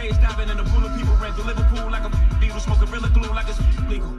stage 0.00 0.20
diving 0.22 0.48
in 0.48 0.58
a 0.58 0.64
pool 0.64 0.86
of 0.86 0.96
people 0.96 1.14
ran 1.16 1.36
Liverpool 1.36 1.90
like 1.90 2.02
a 2.02 2.60
smoking 2.60 2.88
Gorilla 2.88 3.10
Glue 3.10 3.30
like 3.34 3.48
it's 3.48 3.60
legal. 3.88 4.16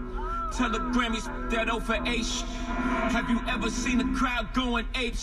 Tell 0.53 0.69
the 0.69 0.79
Grammys 0.79 1.25
that 1.49 1.69
over 1.69 1.95
H. 2.05 2.41
Have 3.11 3.29
you 3.29 3.39
ever 3.47 3.69
seen 3.69 3.99
a 3.99 4.17
crowd 4.17 4.53
going 4.53 4.85
ape? 4.95 5.15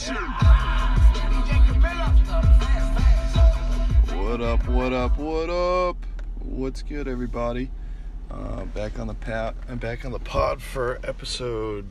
What 4.16 4.40
up, 4.40 4.68
what 4.68 4.92
up, 4.92 5.18
what 5.18 5.50
up? 5.50 5.96
What's 6.40 6.82
good, 6.82 7.06
everybody? 7.08 7.70
Uh, 8.30 8.64
back 8.66 8.98
on 8.98 9.06
the 9.06 9.14
pat, 9.14 9.54
I'm 9.68 9.78
back 9.78 10.04
on 10.04 10.12
the 10.12 10.18
pod 10.18 10.60
for 10.60 10.98
episode. 11.04 11.88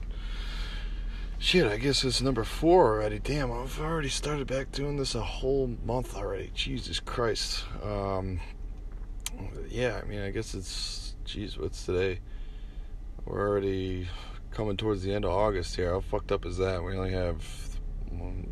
Shit, 1.40 1.72
I 1.72 1.78
guess 1.78 2.04
it's 2.04 2.22
number 2.22 2.44
four 2.44 2.88
already. 2.88 3.20
Damn, 3.20 3.52
I've 3.52 3.80
already 3.80 4.10
started 4.10 4.48
back 4.48 4.72
doing 4.72 4.98
this 4.98 5.14
a 5.16 5.22
whole 5.22 5.76
month 5.86 6.18
already. 6.18 6.52
Jesus 6.56 7.00
Christ. 7.00 7.64
Um, 7.84 8.40
yeah, 9.70 10.00
I 10.02 10.06
mean, 10.08 10.22
I 10.22 10.32
guess 10.32 10.54
it's. 10.54 11.16
Jeez, 11.26 11.60
what's 11.60 11.86
today? 11.86 12.20
We're 13.26 13.48
already 13.48 14.08
coming 14.52 14.78
towards 14.78 15.04
the 15.04 15.14
end 15.14 15.26
of 15.26 15.32
August 15.32 15.76
here. 15.76 15.92
How 15.92 16.00
fucked 16.00 16.32
up 16.32 16.46
is 16.46 16.58
that? 16.58 16.84
We 16.84 16.96
only 16.96 17.12
have 17.12 17.44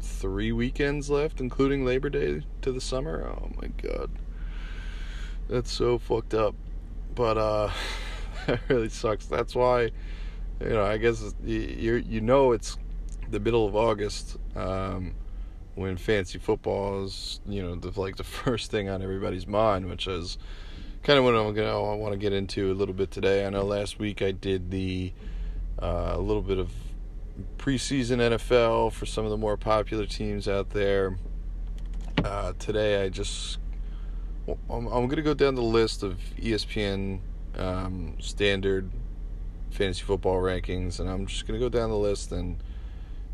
three 0.02 0.52
weekends 0.52 1.10
left, 1.10 1.40
including 1.40 1.86
Labor 1.86 2.10
Day 2.10 2.41
to 2.62 2.72
the 2.72 2.82
summer. 2.82 3.26
Oh 3.27 3.50
my 3.62 3.68
god, 3.82 4.12
that's 5.48 5.72
so 5.72 5.98
fucked 5.98 6.34
up. 6.34 6.55
But 7.13 7.38
uh, 7.38 7.72
that 8.48 8.60
really 8.68 8.90
sucks. 8.90 9.26
That's 9.26 9.55
why, 9.55 9.91
you 10.60 10.70
know, 10.70 10.84
I 10.84 10.98
guess 10.98 11.34
you, 11.44 11.96
you 11.96 12.22
know 12.22 12.52
it's 12.52 12.77
the 13.30 13.40
middle 13.40 13.66
of 13.68 13.76
August 13.76 14.38
um, 14.55 15.16
when 15.76 15.98
fancy 15.98 16.40
football 16.40 17.04
is 17.04 17.40
you 17.46 17.62
know 17.62 17.76
the, 17.76 18.00
like 18.00 18.16
the 18.16 18.24
first 18.24 18.72
thing 18.72 18.90
on 18.90 19.02
everybody's 19.02 19.48
mind, 19.48 19.88
which 19.90 20.08
is 20.08 20.38
kind 21.04 21.20
of 21.20 21.26
what 21.26 21.36
I'm 21.36 21.54
gonna 21.54 21.92
I 21.92 21.96
want 21.96 22.14
to 22.14 22.18
get 22.18 22.34
into 22.34 22.72
a 22.72 22.76
little 22.76 22.96
bit 22.96 23.12
today. 23.12 23.46
I 23.46 23.49
know 23.49 23.63
last 23.63 23.99
week 23.99 24.22
I 24.22 24.32
did 24.32 24.72
the 24.72 25.14
uh, 25.82 26.14
a 26.16 26.20
little 26.20 26.41
bit 26.41 26.58
of 26.58 26.72
preseason 27.58 28.18
NFL 28.18 28.94
for 28.94 29.05
some 29.05 29.26
of 29.26 29.32
the 29.32 29.38
more 29.38 29.58
popular 29.58 30.05
teams 30.05 30.48
out 30.48 30.70
there. 30.72 31.18
Uh, 32.24 32.54
today, 32.58 33.04
I 33.04 33.10
just 33.10 33.60
I'm, 34.70 34.88
I'm 34.88 35.08
to 35.18 35.21
go 35.21 35.34
down 35.34 35.55
the 35.55 35.62
list 35.62 36.02
of 36.02 36.18
ESPN 36.38 37.20
um, 37.58 38.16
standard 38.20 38.90
fantasy 39.70 40.04
football 40.04 40.38
rankings, 40.38 40.99
and 40.99 41.10
I'm 41.10 41.26
just 41.26 41.46
to 41.60 41.64
go 41.64 41.70
down 41.70 41.90
the 41.90 41.98
list 41.98 42.32
and 42.32 42.58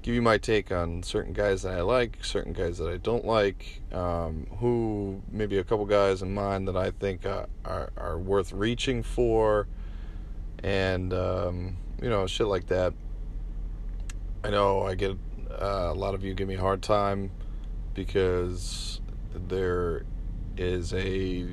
give 0.02 0.16
you 0.16 0.22
my 0.22 0.38
take 0.38 0.72
on 0.72 1.04
certain 1.04 1.34
guys 1.34 1.62
that 1.62 1.74
I 1.74 1.82
like, 1.82 2.24
certain 2.24 2.54
guys 2.54 2.78
that 2.80 2.90
I 2.90 2.98
don't 2.98 3.26
like, 3.26 3.82
um, 3.92 4.48
who 4.60 5.22
maybe 5.32 5.58
a 5.58 5.64
couple 5.64 5.86
guys 5.86 6.22
in 6.22 6.34
mind 6.34 6.68
that 6.68 6.78
I 6.78 6.92
think 6.92 7.26
uh, 7.26 7.46
are 7.66 7.92
are 7.98 8.18
worth 8.18 8.52
reaching 8.52 9.04
for, 9.04 9.68
and 10.64 11.14
um, 11.14 11.78
you 12.02 12.10
know 12.10 12.26
shit 12.28 12.48
like 12.48 12.68
that. 12.68 12.94
I 14.44 14.50
know 14.50 14.82
I 14.82 14.96
get 14.96 15.18
uh, 15.52 15.90
a 15.92 15.94
lot 15.94 16.16
of 16.16 16.24
you 16.24 16.34
give 16.34 16.48
me 16.48 16.56
a 16.56 16.62
hard 16.62 16.82
time 16.82 17.32
because 17.94 19.02
there 19.34 20.04
is 20.58 20.94
a 20.94 21.48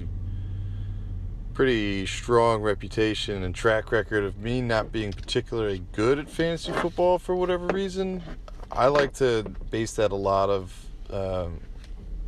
pretty 1.58 2.06
strong 2.06 2.62
reputation 2.62 3.42
and 3.42 3.52
track 3.52 3.90
record 3.90 4.22
of 4.22 4.38
me 4.38 4.60
not 4.60 4.92
being 4.92 5.12
particularly 5.12 5.82
good 5.90 6.16
at 6.16 6.30
fantasy 6.30 6.70
football 6.70 7.18
for 7.18 7.34
whatever 7.34 7.66
reason. 7.74 8.22
I 8.70 8.86
like 8.86 9.12
to 9.14 9.42
base 9.68 9.94
that 9.94 10.12
a 10.12 10.14
lot 10.14 10.50
of. 10.50 10.86
Um, 11.10 11.58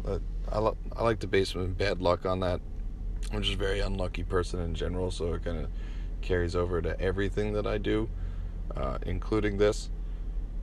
uh, 0.04 0.18
I, 0.50 0.58
lo- 0.58 0.76
I 0.96 1.04
like 1.04 1.20
to 1.20 1.28
base 1.28 1.50
some 1.50 1.74
bad 1.74 2.02
luck 2.02 2.26
on 2.26 2.40
that. 2.40 2.60
I'm 3.32 3.40
just 3.40 3.54
a 3.54 3.56
very 3.56 3.78
unlucky 3.78 4.24
person 4.24 4.58
in 4.58 4.74
general, 4.74 5.12
so 5.12 5.32
it 5.34 5.44
kind 5.44 5.58
of 5.58 5.70
carries 6.22 6.56
over 6.56 6.82
to 6.82 7.00
everything 7.00 7.52
that 7.52 7.68
I 7.68 7.78
do, 7.78 8.10
uh, 8.76 8.98
including 9.06 9.58
this. 9.58 9.90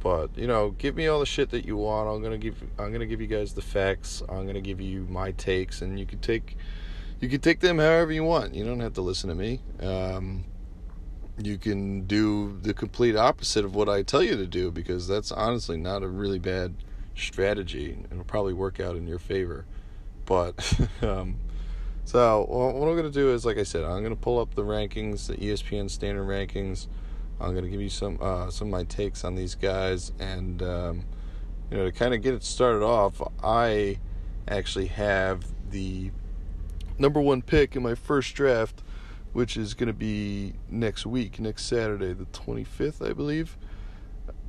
But 0.01 0.37
you 0.37 0.45
know, 0.45 0.71
give 0.71 0.93
me 0.93 1.07
all 1.07 1.21
the 1.21 1.25
shit 1.25 1.51
that 1.51 1.65
you 1.65 1.77
want. 1.77 2.09
I'm 2.09 2.21
gonna 2.21 2.37
give 2.37 2.61
I'm 2.77 2.91
gonna 2.91 3.05
give 3.05 3.21
you 3.21 3.27
guys 3.27 3.53
the 3.53 3.61
facts. 3.61 4.23
I'm 4.27 4.45
gonna 4.45 4.59
give 4.59 4.81
you 4.81 5.07
my 5.09 5.31
takes, 5.31 5.81
and 5.81 5.97
you 5.97 6.05
can 6.05 6.19
take 6.19 6.57
you 7.19 7.29
can 7.29 7.41
take 7.41 7.59
them 7.59 7.79
however 7.79 8.11
you 8.11 8.23
want. 8.23 8.53
You 8.53 8.65
don't 8.65 8.79
have 8.79 8.93
to 8.93 9.01
listen 9.01 9.29
to 9.29 9.35
me. 9.35 9.59
Um, 9.81 10.45
you 11.37 11.57
can 11.57 12.01
do 12.07 12.57
the 12.61 12.73
complete 12.73 13.15
opposite 13.15 13.63
of 13.63 13.75
what 13.75 13.89
I 13.89 14.01
tell 14.01 14.23
you 14.23 14.35
to 14.37 14.47
do 14.47 14.71
because 14.71 15.07
that's 15.07 15.31
honestly 15.31 15.77
not 15.77 16.03
a 16.03 16.07
really 16.07 16.39
bad 16.39 16.75
strategy. 17.15 17.97
It'll 18.11 18.23
probably 18.23 18.53
work 18.53 18.79
out 18.79 18.95
in 18.95 19.07
your 19.07 19.19
favor. 19.19 19.65
But 20.25 20.79
um, 21.01 21.37
so 22.05 22.45
what 22.47 22.87
I'm 22.87 22.95
gonna 22.95 23.09
do 23.09 23.33
is, 23.33 23.45
like 23.45 23.57
I 23.57 23.63
said, 23.63 23.83
I'm 23.83 24.01
gonna 24.03 24.15
pull 24.15 24.39
up 24.39 24.55
the 24.55 24.63
rankings, 24.63 25.27
the 25.27 25.35
ESPN 25.35 25.89
standard 25.89 26.27
rankings 26.27 26.87
I'm 27.39 27.51
going 27.51 27.65
to 27.65 27.69
give 27.69 27.81
you 27.81 27.89
some 27.89 28.17
uh, 28.19 28.49
some 28.49 28.67
of 28.67 28.71
my 28.71 28.83
takes 28.83 29.23
on 29.23 29.35
these 29.35 29.55
guys, 29.55 30.11
and 30.19 30.61
um, 30.63 31.05
you 31.69 31.77
know 31.77 31.85
to 31.85 31.91
kind 31.91 32.13
of 32.13 32.21
get 32.21 32.33
it 32.33 32.43
started 32.43 32.83
off, 32.83 33.21
I 33.43 33.99
actually 34.47 34.87
have 34.87 35.45
the 35.69 36.11
number 36.97 37.21
one 37.21 37.41
pick 37.41 37.75
in 37.75 37.83
my 37.83 37.95
first 37.95 38.35
draft, 38.35 38.81
which 39.33 39.57
is 39.57 39.73
going 39.73 39.87
to 39.87 39.93
be 39.93 40.53
next 40.69 41.05
week, 41.05 41.39
next 41.39 41.65
Saturday, 41.65 42.13
the 42.13 42.25
25th, 42.25 43.07
I 43.07 43.13
believe. 43.13 43.57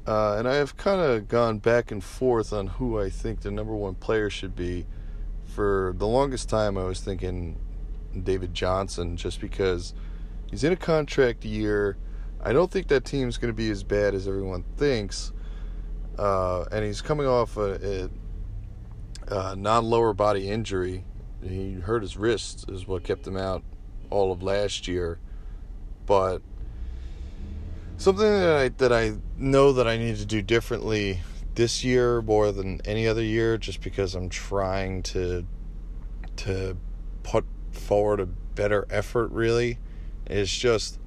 Uh, 0.07 0.37
and 0.39 0.49
I 0.49 0.55
have 0.55 0.77
kind 0.77 1.01
of 1.01 1.29
gone 1.29 1.59
back 1.59 1.91
and 1.91 2.03
forth 2.03 2.53
on 2.53 2.67
who 2.67 2.99
I 2.99 3.11
think 3.11 3.41
the 3.41 3.51
number 3.51 3.75
one 3.75 3.95
player 3.95 4.31
should 4.31 4.57
be. 4.57 4.87
For 5.45 5.95
the 5.97 6.07
longest 6.07 6.49
time, 6.49 6.79
I 6.79 6.85
was 6.85 7.01
thinking 7.01 7.59
David 8.23 8.55
Johnson, 8.55 9.17
just 9.17 9.41
because 9.41 9.93
he's 10.51 10.65
in 10.65 10.73
a 10.73 10.77
contract 10.77 11.45
year 11.45 11.97
I 12.41 12.53
don't 12.53 12.71
think 12.71 12.89
that 12.89 13.05
team's 13.05 13.37
going 13.37 13.53
to 13.53 13.57
be 13.57 13.71
as 13.71 13.83
bad 13.83 14.15
as 14.15 14.29
everyone 14.29 14.65
thinks. 14.77 15.33
Uh, 16.17 16.65
and 16.71 16.85
he's 16.85 17.01
coming 17.01 17.27
off 17.27 17.57
a, 17.57 18.09
a, 19.31 19.35
a 19.35 19.57
non 19.57 19.85
lower 19.85 20.13
body 20.13 20.49
injury. 20.49 21.05
He 21.43 21.75
hurt 21.75 22.03
his 22.03 22.17
wrist, 22.17 22.69
is 22.69 22.87
what 22.87 23.05
kept 23.05 23.27
him 23.27 23.37
out 23.37 23.63
all 24.11 24.33
of 24.33 24.43
last 24.43 24.89
year. 24.89 25.19
But 26.07 26.43
something 27.97 28.27
that 28.27 28.57
I 28.57 28.69
that 28.69 28.93
I 28.93 29.15
know 29.37 29.73
that 29.73 29.87
I 29.87 29.97
need 29.97 30.17
to 30.17 30.27
do 30.27 30.43
differently 30.43 31.21
this 31.55 31.85
year 31.85 32.23
more 32.23 32.53
than 32.53 32.81
any 32.85 33.07
other 33.07 33.23
year, 33.23 33.59
just 33.59 33.83
because 33.83 34.15
I'm 34.15 34.29
trying 34.29 35.03
to 35.05 35.47
to 36.37 36.77
put 37.23 37.45
forward 37.73 38.21
a 38.21 38.27
better 38.27 38.87
effort. 38.91 39.31
Really, 39.31 39.79
is 40.27 40.51
just 40.51 40.99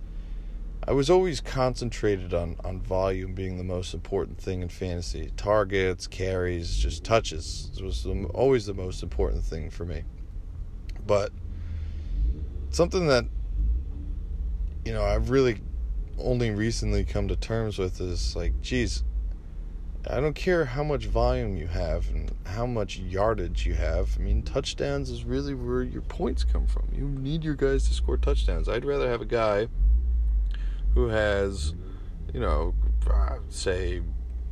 I 0.87 0.93
was 0.93 1.11
always 1.11 1.41
concentrated 1.41 2.33
on, 2.33 2.55
on 2.63 2.81
volume 2.81 3.35
being 3.35 3.57
the 3.57 3.63
most 3.63 3.93
important 3.93 4.39
thing 4.39 4.63
in 4.63 4.69
fantasy. 4.69 5.31
Targets, 5.37 6.07
carries, 6.07 6.75
just 6.75 7.03
touches 7.03 7.69
was 7.83 8.05
always 8.33 8.65
the 8.65 8.73
most 8.73 9.03
important 9.03 9.43
thing 9.43 9.69
for 9.69 9.85
me. 9.85 10.03
But 11.05 11.31
something 12.69 13.07
that, 13.07 13.25
you 14.85 14.93
know, 14.93 15.03
I've 15.03 15.29
really 15.29 15.61
only 16.17 16.51
recently 16.51 17.03
come 17.03 17.27
to 17.27 17.35
terms 17.35 17.77
with 17.79 17.99
is 17.99 18.35
like, 18.35 18.61
geez, 18.61 19.03
I 20.09 20.19
don't 20.19 20.33
care 20.33 20.65
how 20.65 20.83
much 20.83 21.05
volume 21.05 21.57
you 21.57 21.67
have 21.67 22.09
and 22.09 22.31
how 22.45 22.65
much 22.65 22.97
yardage 22.97 23.65
you 23.65 23.75
have. 23.75 24.17
I 24.17 24.21
mean, 24.21 24.41
touchdowns 24.41 25.09
is 25.09 25.23
really 25.23 25.53
where 25.53 25.83
your 25.83 26.01
points 26.01 26.43
come 26.43 26.65
from. 26.65 26.87
You 26.91 27.05
need 27.05 27.43
your 27.43 27.55
guys 27.55 27.87
to 27.87 27.93
score 27.93 28.17
touchdowns. 28.17 28.67
I'd 28.67 28.85
rather 28.85 29.09
have 29.09 29.21
a 29.21 29.25
guy 29.25 29.67
who 30.95 31.07
has, 31.07 31.75
you 32.33 32.39
know, 32.39 32.73
say 33.49 34.01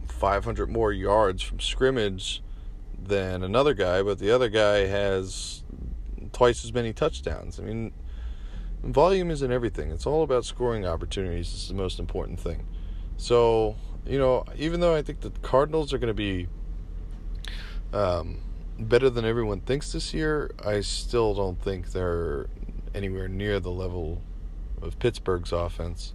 500 0.08 0.70
more 0.70 0.92
yards 0.92 1.42
from 1.42 1.60
scrimmage 1.60 2.44
than 3.02 3.44
another 3.44 3.74
guy, 3.74 4.04
but 4.04 4.20
the 4.20 4.30
other 4.30 4.50
guy 4.50 4.86
has 4.86 5.64
twice 6.40 6.64
as 6.64 6.72
many 6.72 6.94
touchdowns. 6.94 7.60
I 7.60 7.64
mean, 7.64 7.92
volume 8.82 9.30
isn't 9.30 9.52
everything. 9.52 9.92
It's 9.92 10.06
all 10.06 10.24
about 10.24 10.46
scoring 10.46 10.88
opportunities. 10.88 11.52
It's 11.54 11.68
the 11.68 11.74
most 11.74 12.00
important 12.00 12.40
thing. 12.40 12.66
So, 13.18 13.76
you 14.06 14.18
know, 14.18 14.46
even 14.56 14.80
though 14.80 14.96
I 14.96 15.02
think 15.02 15.20
the 15.20 15.32
Cardinals 15.42 15.92
are 15.92 15.98
going 15.98 16.08
to 16.08 16.14
be 16.14 16.48
um, 17.92 18.40
better 18.80 19.10
than 19.10 19.26
everyone 19.26 19.60
thinks 19.60 19.92
this 19.92 20.14
year, 20.14 20.52
I 20.66 20.80
still 20.80 21.34
don't 21.34 21.62
think 21.62 21.92
they're 21.92 22.48
anywhere 22.96 23.28
near 23.28 23.60
the 23.60 23.72
level 23.72 24.22
of 24.82 24.98
Pittsburgh's 24.98 25.52
offense. 25.52 26.14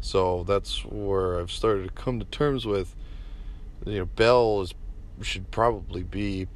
So 0.00 0.42
that's 0.42 0.84
where 0.84 1.38
I've 1.38 1.52
started 1.52 1.84
to 1.84 1.92
come 1.92 2.18
to 2.18 2.24
terms 2.24 2.66
with. 2.66 2.96
You 3.86 4.00
know, 4.00 4.06
Bell 4.06 4.62
is 4.62 4.74
should 5.22 5.52
probably 5.52 6.02
be 6.02 6.48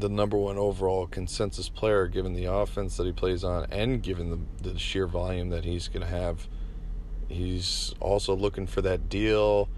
the 0.00 0.08
number 0.08 0.36
one 0.36 0.56
overall 0.56 1.06
consensus 1.06 1.68
player 1.68 2.06
given 2.06 2.34
the 2.34 2.44
offense 2.44 2.96
that 2.96 3.06
he 3.06 3.12
plays 3.12 3.44
on 3.44 3.66
and 3.70 4.02
given 4.02 4.30
the, 4.30 4.70
the 4.70 4.78
sheer 4.78 5.06
volume 5.06 5.50
that 5.50 5.64
he's 5.64 5.88
going 5.88 6.02
to 6.02 6.08
have. 6.08 6.46
He's 7.28 7.94
also 8.00 8.34
looking 8.34 8.66
for 8.66 8.80
that 8.82 9.08
deal. 9.08 9.68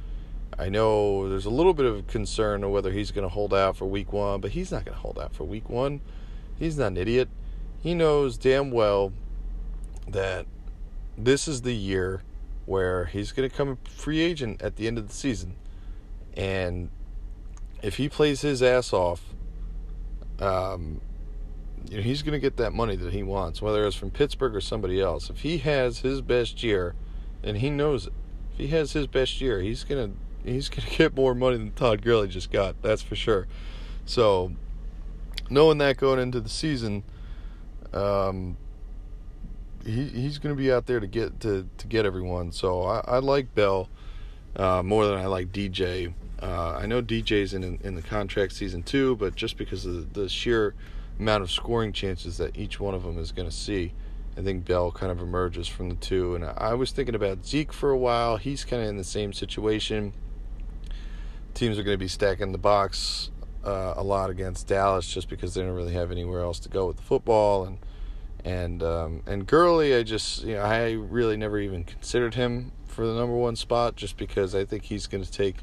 I 0.58 0.68
know 0.68 1.28
there's 1.28 1.46
a 1.46 1.50
little 1.50 1.74
bit 1.74 1.86
of 1.86 2.06
concern 2.06 2.64
of 2.64 2.70
whether 2.70 2.92
he's 2.92 3.10
going 3.10 3.26
to 3.26 3.32
hold 3.32 3.54
out 3.54 3.76
for 3.76 3.86
week 3.86 4.12
one, 4.12 4.40
but 4.40 4.52
he's 4.52 4.70
not 4.70 4.84
going 4.84 4.94
to 4.94 5.00
hold 5.00 5.18
out 5.18 5.34
for 5.34 5.44
week 5.44 5.68
one. 5.68 6.00
He's 6.58 6.76
not 6.76 6.88
an 6.88 6.96
idiot. 6.96 7.28
he 7.82 7.94
knows 7.94 8.36
damn 8.36 8.70
well 8.70 9.12
that 10.06 10.46
this 11.16 11.48
is 11.48 11.62
the 11.62 11.74
year 11.74 12.22
where 12.66 13.06
he's 13.06 13.32
going 13.32 13.48
to 13.48 13.54
come 13.54 13.70
a 13.70 13.88
free 13.88 14.20
agent 14.20 14.60
at 14.62 14.76
the 14.76 14.86
end 14.86 14.98
of 14.98 15.08
the 15.08 15.14
season. 15.14 15.56
And 16.36 16.90
if 17.82 17.96
he 17.96 18.08
plays 18.08 18.42
his 18.42 18.62
ass 18.62 18.92
off, 18.92 19.22
um, 20.40 21.00
you 21.88 21.96
know, 21.96 22.02
he's 22.02 22.22
going 22.22 22.32
to 22.32 22.38
get 22.38 22.56
that 22.56 22.72
money 22.72 22.96
that 22.96 23.12
he 23.12 23.22
wants, 23.22 23.62
whether 23.62 23.86
it's 23.86 23.96
from 23.96 24.10
Pittsburgh 24.10 24.54
or 24.54 24.60
somebody 24.60 25.00
else. 25.00 25.30
If 25.30 25.40
he 25.40 25.58
has 25.58 26.00
his 26.00 26.20
best 26.20 26.62
year, 26.62 26.94
and 27.42 27.58
he 27.58 27.70
knows 27.70 28.06
it, 28.06 28.12
if 28.52 28.58
he 28.58 28.66
has 28.68 28.92
his 28.92 29.06
best 29.06 29.40
year, 29.40 29.60
he's 29.60 29.84
going 29.84 30.10
to 30.10 30.50
he's 30.50 30.68
going 30.68 30.86
to 30.88 30.96
get 30.96 31.14
more 31.14 31.34
money 31.34 31.56
than 31.56 31.72
Todd 31.72 32.02
Gurley 32.02 32.28
just 32.28 32.50
got. 32.50 32.80
That's 32.82 33.02
for 33.02 33.16
sure. 33.16 33.46
So, 34.04 34.52
knowing 35.48 35.78
that 35.78 35.96
going 35.96 36.18
into 36.18 36.40
the 36.40 36.48
season, 36.48 37.02
um, 37.92 38.56
he 39.84 40.08
he's 40.08 40.38
going 40.38 40.54
to 40.54 40.60
be 40.60 40.72
out 40.72 40.86
there 40.86 41.00
to 41.00 41.06
get 41.06 41.40
to 41.40 41.68
to 41.78 41.86
get 41.86 42.04
everyone. 42.04 42.52
So 42.52 42.82
I, 42.82 43.02
I 43.06 43.18
like 43.18 43.54
Bell 43.54 43.88
uh, 44.56 44.82
more 44.82 45.06
than 45.06 45.18
I 45.18 45.26
like 45.26 45.52
DJ. 45.52 46.12
Uh, 46.40 46.78
I 46.80 46.86
know 46.86 47.02
DJ's 47.02 47.52
in 47.52 47.78
in 47.82 47.94
the 47.94 48.02
contract 48.02 48.52
season 48.52 48.82
two, 48.82 49.16
but 49.16 49.34
just 49.34 49.56
because 49.56 49.84
of 49.84 50.14
the, 50.14 50.22
the 50.22 50.28
sheer 50.28 50.74
amount 51.18 51.42
of 51.42 51.50
scoring 51.50 51.92
chances 51.92 52.38
that 52.38 52.56
each 52.56 52.80
one 52.80 52.94
of 52.94 53.02
them 53.02 53.18
is 53.18 53.30
going 53.30 53.48
to 53.48 53.54
see, 53.54 53.92
I 54.38 54.42
think 54.42 54.64
Bell 54.64 54.90
kind 54.90 55.12
of 55.12 55.20
emerges 55.20 55.68
from 55.68 55.90
the 55.90 55.96
two. 55.96 56.34
And 56.34 56.44
I 56.44 56.74
was 56.74 56.92
thinking 56.92 57.14
about 57.14 57.44
Zeke 57.44 57.72
for 57.72 57.90
a 57.90 57.98
while. 57.98 58.38
He's 58.38 58.64
kind 58.64 58.82
of 58.82 58.88
in 58.88 58.96
the 58.96 59.04
same 59.04 59.34
situation. 59.34 60.14
Teams 61.52 61.78
are 61.78 61.82
going 61.82 61.94
to 61.94 62.02
be 62.02 62.08
stacking 62.08 62.52
the 62.52 62.58
box 62.58 63.30
uh, 63.64 63.94
a 63.96 64.02
lot 64.02 64.30
against 64.30 64.66
Dallas 64.66 65.06
just 65.12 65.28
because 65.28 65.52
they 65.52 65.60
don't 65.60 65.74
really 65.74 65.92
have 65.92 66.10
anywhere 66.10 66.40
else 66.40 66.58
to 66.60 66.70
go 66.70 66.86
with 66.86 66.96
the 66.96 67.02
football 67.02 67.64
and 67.64 67.78
and 68.44 68.82
um, 68.82 69.22
and 69.26 69.46
Gurley, 69.46 69.94
I 69.94 70.02
just 70.02 70.44
you 70.44 70.54
know 70.54 70.62
I 70.62 70.92
really 70.92 71.36
never 71.36 71.58
even 71.58 71.84
considered 71.84 72.34
him 72.34 72.72
for 72.86 73.06
the 73.06 73.14
number 73.14 73.36
one 73.36 73.56
spot 73.56 73.96
just 73.96 74.16
because 74.16 74.54
I 74.54 74.64
think 74.64 74.84
he's 74.84 75.06
going 75.06 75.24
to 75.24 75.30
take. 75.30 75.56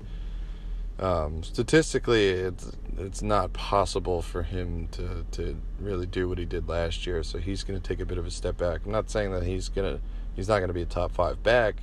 Um, 0.99 1.43
statistically, 1.43 2.29
it's 2.29 2.71
it's 2.97 3.21
not 3.21 3.53
possible 3.53 4.21
for 4.21 4.43
him 4.43 4.87
to 4.93 5.25
to 5.31 5.57
really 5.79 6.07
do 6.07 6.27
what 6.27 6.37
he 6.37 6.45
did 6.45 6.67
last 6.67 7.05
year. 7.05 7.21
So 7.23 7.37
he's 7.37 7.63
going 7.63 7.79
to 7.79 7.87
take 7.87 7.99
a 7.99 8.05
bit 8.05 8.17
of 8.17 8.25
a 8.25 8.31
step 8.31 8.57
back. 8.57 8.81
I'm 8.85 8.91
not 8.91 9.09
saying 9.09 9.31
that 9.31 9.43
he's 9.43 9.69
gonna 9.69 9.99
he's 10.35 10.47
not 10.47 10.57
going 10.57 10.69
to 10.69 10.73
be 10.73 10.81
a 10.81 10.87
top 10.87 11.11
five 11.11 11.43
back. 11.43 11.75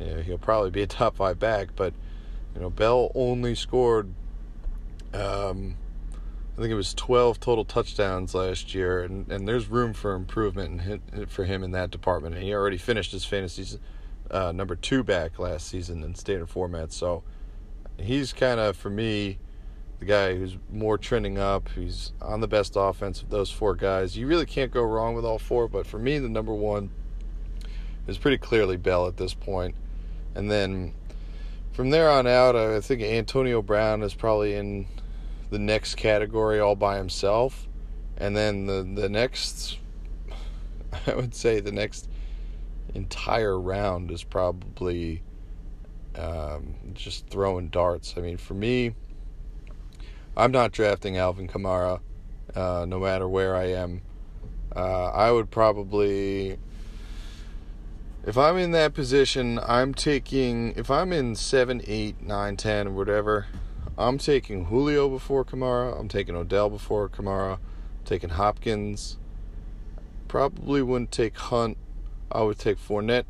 You 0.00 0.06
know, 0.06 0.22
he'll 0.22 0.38
probably 0.38 0.70
be 0.70 0.82
a 0.82 0.86
top 0.86 1.16
five 1.16 1.38
back, 1.38 1.68
but 1.76 1.92
you 2.54 2.60
know 2.60 2.70
Bell 2.70 3.12
only 3.14 3.54
scored. 3.54 4.12
Um, 5.12 5.76
I 6.56 6.60
think 6.60 6.70
it 6.70 6.74
was 6.74 6.94
12 6.94 7.38
total 7.38 7.66
touchdowns 7.66 8.34
last 8.34 8.74
year, 8.74 9.02
and, 9.02 9.30
and 9.30 9.46
there's 9.46 9.68
room 9.68 9.92
for 9.92 10.14
improvement 10.14 11.30
for 11.30 11.44
him 11.44 11.62
in 11.62 11.72
that 11.72 11.90
department. 11.90 12.34
And 12.34 12.42
he 12.42 12.54
already 12.54 12.78
finished 12.78 13.12
his 13.12 13.26
fantasy 13.26 13.78
uh, 14.30 14.52
number 14.52 14.74
two 14.74 15.02
back 15.02 15.38
last 15.38 15.68
season 15.68 16.02
in 16.02 16.14
standard 16.14 16.48
format. 16.48 16.92
So 16.92 17.22
he's 17.98 18.32
kind 18.32 18.60
of, 18.60 18.76
for 18.76 18.90
me, 18.90 19.38
the 19.98 20.04
guy 20.04 20.34
who's 20.34 20.56
more 20.70 20.98
trending 20.98 21.38
up. 21.38 21.68
He's 21.74 22.12
on 22.20 22.40
the 22.40 22.48
best 22.48 22.74
offense 22.76 23.22
of 23.22 23.30
those 23.30 23.50
four 23.50 23.74
guys. 23.74 24.16
You 24.16 24.26
really 24.26 24.46
can't 24.46 24.70
go 24.70 24.82
wrong 24.82 25.14
with 25.14 25.24
all 25.24 25.38
four, 25.38 25.68
but 25.68 25.86
for 25.86 25.98
me, 25.98 26.18
the 26.18 26.28
number 26.28 26.54
one 26.54 26.90
is 28.06 28.18
pretty 28.18 28.38
clearly 28.38 28.76
Bell 28.76 29.06
at 29.06 29.16
this 29.16 29.34
point. 29.34 29.74
And 30.34 30.50
then 30.50 30.94
from 31.72 31.90
there 31.90 32.10
on 32.10 32.26
out, 32.26 32.56
I 32.56 32.80
think 32.80 33.02
Antonio 33.02 33.62
Brown 33.62 34.02
is 34.02 34.14
probably 34.14 34.54
in 34.54 34.86
the 35.50 35.58
next 35.58 35.94
category 35.96 36.60
all 36.60 36.76
by 36.76 36.98
himself. 36.98 37.66
And 38.18 38.36
then 38.36 38.66
the, 38.66 38.82
the 38.82 39.08
next, 39.08 39.78
I 41.06 41.14
would 41.14 41.34
say 41.34 41.60
the 41.60 41.72
next 41.72 42.08
entire 42.94 43.58
round 43.58 44.10
is 44.10 44.22
probably 44.22 45.22
um, 46.18 46.74
just 46.94 47.26
throwing 47.28 47.68
darts. 47.68 48.14
I 48.16 48.20
mean, 48.20 48.36
for 48.36 48.54
me, 48.54 48.94
I'm 50.36 50.52
not 50.52 50.72
drafting 50.72 51.16
Alvin 51.16 51.48
Kamara 51.48 52.00
uh, 52.54 52.86
no 52.88 52.98
matter 52.98 53.28
where 53.28 53.54
I 53.54 53.64
am. 53.72 54.02
Uh, 54.74 55.06
I 55.06 55.30
would 55.30 55.50
probably, 55.50 56.58
if 58.26 58.36
I'm 58.36 58.56
in 58.56 58.72
that 58.72 58.94
position, 58.94 59.58
I'm 59.66 59.94
taking, 59.94 60.72
if 60.76 60.90
I'm 60.90 61.12
in 61.12 61.34
7, 61.34 61.82
8, 61.86 62.22
9, 62.22 62.56
10, 62.56 62.94
whatever, 62.94 63.46
I'm 63.98 64.18
taking 64.18 64.66
Julio 64.66 65.08
before 65.08 65.44
Kamara. 65.44 65.98
I'm 65.98 66.08
taking 66.08 66.36
Odell 66.36 66.68
before 66.68 67.08
Kamara. 67.08 67.54
I'm 67.54 68.04
taking 68.04 68.30
Hopkins. 68.30 69.16
Probably 70.28 70.82
wouldn't 70.82 71.12
take 71.12 71.38
Hunt. 71.38 71.78
I 72.30 72.42
would 72.42 72.58
take 72.58 72.78
Fournette, 72.78 73.24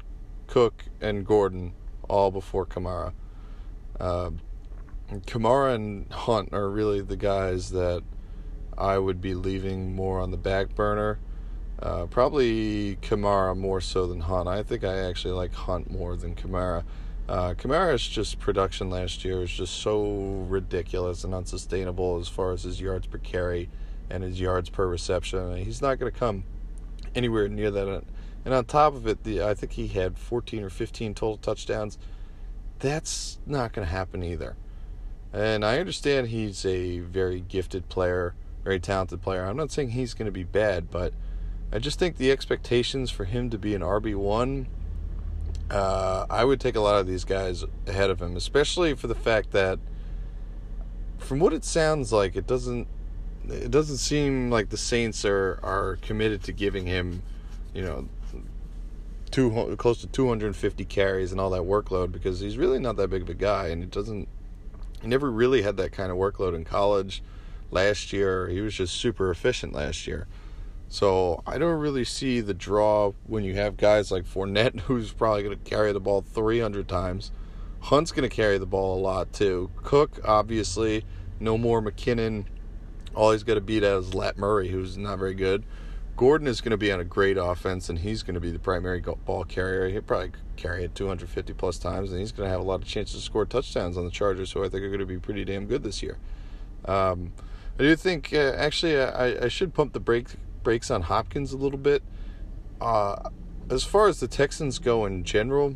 Cook, 0.49 0.87
and 1.01 1.25
Gordon 1.25 1.75
all 2.09 2.31
before 2.31 2.67
Kamara. 2.67 3.13
Uh, 3.99 4.31
Kamara 5.27 5.75
and 5.75 6.13
Hunt 6.13 6.53
are 6.53 6.69
really 6.69 7.01
the 7.01 7.17
guys 7.17 7.71
that 7.71 8.03
I 8.77 8.99
would 8.99 9.21
be 9.21 9.35
leaving 9.35 9.95
more 9.95 10.21
on 10.21 10.31
the 10.31 10.37
back 10.37 10.75
burner. 10.75 11.19
Uh, 11.81 12.07
probably 12.07 12.97
Kamara 13.03 13.57
more 13.57 13.81
so 13.81 14.07
than 14.07 14.21
Hunt. 14.21 14.49
I 14.49 14.63
think 14.63 14.85
I 14.85 14.97
actually 14.97 15.35
like 15.35 15.53
Hunt 15.55 15.91
more 15.91 16.17
than 16.17 16.35
Kamara. 16.35 16.85
Uh, 17.29 17.55
Kamara's 17.55 18.07
just 18.07 18.39
production 18.39 18.89
last 18.89 19.25
year 19.25 19.43
is 19.43 19.51
just 19.51 19.75
so 19.75 20.47
ridiculous 20.49 21.25
and 21.25 21.35
unsustainable 21.35 22.19
as 22.19 22.29
far 22.29 22.53
as 22.53 22.63
his 22.63 22.81
yards 22.81 23.07
per 23.07 23.19
carry 23.19 23.69
and 24.09 24.23
his 24.23 24.41
yards 24.41 24.71
per 24.71 24.87
reception. 24.87 25.57
He's 25.57 25.83
not 25.83 25.99
going 25.99 26.13
to 26.13 26.19
come 26.19 26.45
anywhere 27.15 27.49
near 27.49 27.71
that. 27.71 28.05
And 28.47 28.55
on 28.55 28.65
top 28.65 28.95
of 28.95 29.07
it, 29.07 29.25
the 29.25 29.43
I 29.43 29.53
think 29.53 29.73
he 29.73 29.89
had 29.89 30.19
14 30.19 30.63
or 30.63 30.71
15 30.71 31.15
total 31.15 31.37
touchdowns. 31.37 31.99
That's 32.79 33.39
not 33.45 33.75
going 33.75 33.87
to 33.87 33.93
happen 33.93 34.23
either. 34.23 34.57
And 35.35 35.65
I 35.65 35.79
understand 35.79 36.29
he's 36.29 36.65
a 36.65 37.01
very 37.01 37.41
gifted 37.41 37.91
player, 37.91 38.35
very 38.65 38.81
talented 38.81 39.21
player. 39.21 39.45
I'm 39.45 39.57
not 39.57 39.71
saying 39.71 39.91
he's 39.91 40.15
going 40.15 40.27
to 40.27 40.33
be 40.33 40.45
bad, 40.45 40.91
but 40.91 41.13
I 41.71 41.79
just 41.79 41.99
think 41.99 42.17
the 42.17 42.31
expectations 42.31 43.11
for 43.11 43.25
him 43.25 43.51
to 43.51 43.59
be 43.59 43.75
an 43.75 43.83
RB1 43.83 44.67
uh, 45.71 46.27
I 46.31 46.45
would 46.45 46.61
take 46.61 46.77
a 46.77 46.81
lot 46.81 47.01
of 47.01 47.07
these 47.07 47.25
guys 47.25 47.65
ahead 47.87 48.11
of 48.11 48.23
him, 48.23 48.37
especially 48.37 48.95
for 48.95 49.09
the 49.09 49.15
fact 49.15 49.51
that, 49.53 49.79
from 51.19 51.41
what 51.41 51.53
it 51.53 51.65
sounds 51.65 52.13
like, 52.13 52.37
it 52.37 52.47
doesn't 52.47 52.87
it 53.49 53.71
doesn't 53.71 53.99
seem 53.99 54.51
like 54.51 54.71
the 54.71 54.77
Saints 54.77 55.25
are 55.25 55.59
are 55.63 55.97
committed 56.03 56.43
to 56.45 56.53
giving 56.53 56.87
him, 56.87 57.23
you 57.75 57.83
know, 57.83 58.09
close 59.77 60.01
to 60.01 60.07
250 60.07 60.85
carries 60.87 61.33
and 61.33 61.41
all 61.41 61.51
that 61.51 61.63
workload 61.63 62.13
because 62.13 62.41
he's 62.41 62.57
really 62.57 62.79
not 62.79 62.97
that 62.97 63.09
big 63.09 63.23
of 63.23 63.29
a 63.29 63.35
guy, 63.35 63.69
and 63.69 63.83
it 63.83 63.91
doesn't. 63.91 64.29
He 65.03 65.09
never 65.09 65.31
really 65.31 65.63
had 65.63 65.77
that 65.77 65.93
kind 65.93 66.11
of 66.11 66.17
workload 66.17 66.55
in 66.55 66.65
college. 66.65 67.23
Last 67.71 68.13
year, 68.13 68.49
he 68.49 68.61
was 68.61 68.75
just 68.75 68.95
super 68.95 69.31
efficient 69.31 69.73
last 69.73 70.07
year. 70.07 70.27
So 70.89 71.43
I 71.47 71.59
don't 71.59 71.79
really 71.79 72.05
see 72.05 72.41
the 72.41 72.55
draw 72.55 73.13
when 73.27 73.45
you 73.45 73.55
have 73.55 73.77
guys 73.77 74.11
like 74.11 74.25
Fournette, 74.25 74.81
who's 74.83 75.13
probably 75.13 75.43
going 75.43 75.59
to 75.59 75.71
carry 75.71 75.93
the 75.93 76.01
ball 76.01 76.23
300 76.23 76.89
times. 76.89 77.33
Hunt's 77.81 78.13
going 78.13 78.29
to 78.29 78.35
carry 78.35 78.59
the 78.59 78.67
ball 78.67 78.99
a 78.99 79.01
lot 79.01 79.33
too. 79.33 79.71
Cook, 79.83 80.21
obviously, 80.25 81.05
no 81.39 81.59
more 81.59 81.83
McKinnon. 81.83 82.47
All 83.15 83.33
he's 83.33 83.43
got 83.43 83.55
to 83.55 83.61
beat 83.61 83.85
out 83.85 84.03
is 84.03 84.15
Lat 84.15 84.39
Murray, 84.39 84.69
who's 84.69 84.97
not 84.97 85.19
very 85.19 85.35
good. 85.35 85.65
Gordon 86.17 86.49
is 86.49 86.63
going 86.63 86.71
to 86.71 86.79
be 86.79 86.91
on 86.91 86.99
a 86.99 87.05
great 87.05 87.37
offense, 87.37 87.91
and 87.91 87.99
he's 87.99 88.23
going 88.23 88.35
to 88.35 88.41
be 88.41 88.51
the 88.51 88.59
primary 88.59 89.01
ball 89.01 89.45
carrier. 89.45 89.89
He'll 89.91 90.01
probably 90.01 90.33
carry 90.57 90.85
it 90.85 90.95
250 90.95 91.53
plus 91.53 91.79
times, 91.79 92.11
and 92.11 92.19
he's 92.19 92.33
going 92.33 92.47
to 92.47 92.51
have 92.51 92.61
a 92.61 92.65
lot 92.65 92.81
of 92.81 92.89
chances 92.89 93.17
to 93.17 93.21
score 93.21 93.45
touchdowns 93.45 93.99
on 93.99 94.05
the 94.07 94.11
Chargers, 94.11 94.53
who 94.53 94.65
I 94.65 94.69
think 94.71 94.83
are 94.83 94.89
going 94.89 95.01
to 95.01 95.07
be 95.07 95.19
pretty 95.19 95.45
damn 95.45 95.67
good 95.67 95.83
this 95.83 96.03
year. 96.03 96.17
Um, 96.87 97.33
I 97.79 97.83
do 97.83 97.97
think, 97.97 98.33
uh, 98.33 98.55
actually, 98.57 98.99
I, 98.99 99.45
I 99.45 99.49
should 99.49 99.75
pump 99.75 99.93
the 99.93 100.01
brake 100.01 100.29
brakes 100.63 100.91
on 100.91 101.03
Hopkins 101.03 101.53
a 101.53 101.59
little 101.59 101.79
bit. 101.79 102.03
Uh, 102.81 103.29
as 103.71 103.85
far 103.85 104.09
as 104.09 104.21
the 104.21 104.29
Texans 104.29 104.79
go 104.79 105.05
in 105.05 105.23
general, 105.23 105.75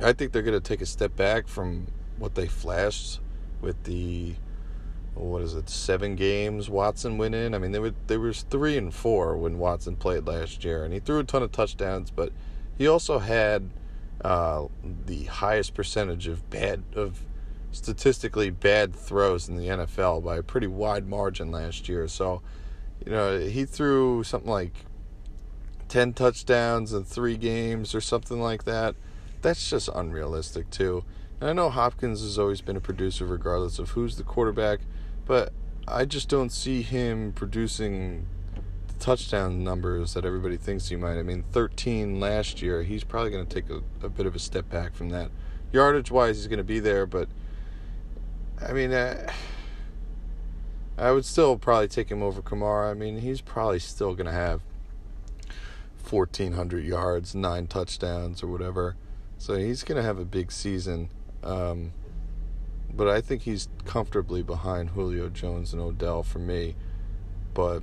I 0.00 0.12
think 0.12 0.32
they're 0.32 0.42
going 0.42 0.60
to 0.60 0.60
take 0.60 0.80
a 0.80 0.86
step 0.86 1.16
back 1.16 1.48
from 1.48 1.88
what 2.18 2.36
they 2.36 2.46
flashed 2.46 3.20
with 3.60 3.82
the 3.84 4.36
what 5.14 5.42
is 5.42 5.54
it 5.54 5.68
seven 5.68 6.16
games 6.16 6.68
Watson 6.68 7.18
went 7.18 7.34
in. 7.34 7.54
I 7.54 7.58
mean 7.58 7.72
they 7.72 7.78
were 7.78 7.94
they 8.06 8.16
were 8.16 8.32
three 8.32 8.76
and 8.76 8.92
four 8.92 9.36
when 9.36 9.58
Watson 9.58 9.96
played 9.96 10.26
last 10.26 10.64
year, 10.64 10.84
and 10.84 10.92
he 10.92 11.00
threw 11.00 11.18
a 11.18 11.24
ton 11.24 11.42
of 11.42 11.52
touchdowns, 11.52 12.10
but 12.10 12.32
he 12.76 12.86
also 12.86 13.18
had 13.18 13.70
uh, 14.24 14.66
the 15.06 15.24
highest 15.24 15.74
percentage 15.74 16.26
of 16.26 16.48
bad 16.50 16.82
of 16.94 17.20
statistically 17.72 18.50
bad 18.50 18.94
throws 18.94 19.48
in 19.48 19.56
the 19.56 19.66
NFL 19.66 20.24
by 20.24 20.36
a 20.36 20.42
pretty 20.42 20.66
wide 20.66 21.06
margin 21.06 21.50
last 21.50 21.88
year. 21.88 22.06
So 22.08 22.42
you 23.04 23.12
know, 23.12 23.38
he 23.38 23.64
threw 23.64 24.22
something 24.22 24.50
like 24.50 24.72
10 25.88 26.14
touchdowns 26.14 26.92
in 26.92 27.04
three 27.04 27.36
games 27.36 27.94
or 27.94 28.00
something 28.00 28.40
like 28.40 28.64
that. 28.64 28.94
That's 29.42 29.68
just 29.68 29.88
unrealistic, 29.94 30.70
too. 30.70 31.04
And 31.40 31.50
I 31.50 31.52
know 31.52 31.68
Hopkins 31.68 32.22
has 32.22 32.38
always 32.38 32.62
been 32.62 32.76
a 32.76 32.80
producer, 32.80 33.26
regardless 33.26 33.78
of 33.78 33.90
who's 33.90 34.16
the 34.16 34.22
quarterback, 34.22 34.80
but 35.26 35.52
I 35.86 36.04
just 36.04 36.28
don't 36.28 36.50
see 36.50 36.82
him 36.82 37.32
producing 37.32 38.26
the 38.88 38.94
touchdown 38.94 39.62
numbers 39.64 40.14
that 40.14 40.24
everybody 40.24 40.56
thinks 40.56 40.88
he 40.88 40.96
might. 40.96 41.18
I 41.18 41.22
mean, 41.22 41.44
13 41.52 42.20
last 42.20 42.62
year. 42.62 42.82
He's 42.82 43.04
probably 43.04 43.30
going 43.30 43.46
to 43.46 43.54
take 43.54 43.70
a, 43.70 43.82
a 44.04 44.08
bit 44.08 44.26
of 44.26 44.34
a 44.34 44.38
step 44.38 44.68
back 44.70 44.94
from 44.94 45.10
that. 45.10 45.30
Yardage 45.72 46.10
wise, 46.10 46.36
he's 46.36 46.46
going 46.46 46.58
to 46.58 46.64
be 46.64 46.80
there, 46.80 47.06
but 47.06 47.28
I 48.66 48.72
mean, 48.72 48.92
uh, 48.92 49.30
I 50.96 51.10
would 51.10 51.24
still 51.24 51.58
probably 51.58 51.88
take 51.88 52.10
him 52.10 52.22
over 52.22 52.40
Kamara. 52.40 52.90
I 52.90 52.94
mean, 52.94 53.18
he's 53.18 53.40
probably 53.40 53.80
still 53.80 54.14
going 54.14 54.26
to 54.26 54.32
have 54.32 54.60
1,400 56.08 56.84
yards, 56.84 57.34
nine 57.34 57.66
touchdowns, 57.66 58.42
or 58.42 58.46
whatever. 58.46 58.96
So 59.38 59.56
he's 59.56 59.82
going 59.82 59.96
to 59.96 60.02
have 60.02 60.18
a 60.18 60.24
big 60.24 60.52
season. 60.52 61.10
Um, 61.42 61.92
but 62.96 63.08
I 63.08 63.20
think 63.20 63.42
he's 63.42 63.68
comfortably 63.84 64.42
behind 64.42 64.90
Julio 64.90 65.28
Jones 65.28 65.72
and 65.72 65.82
Odell 65.82 66.22
for 66.22 66.38
me. 66.38 66.76
But 67.52 67.82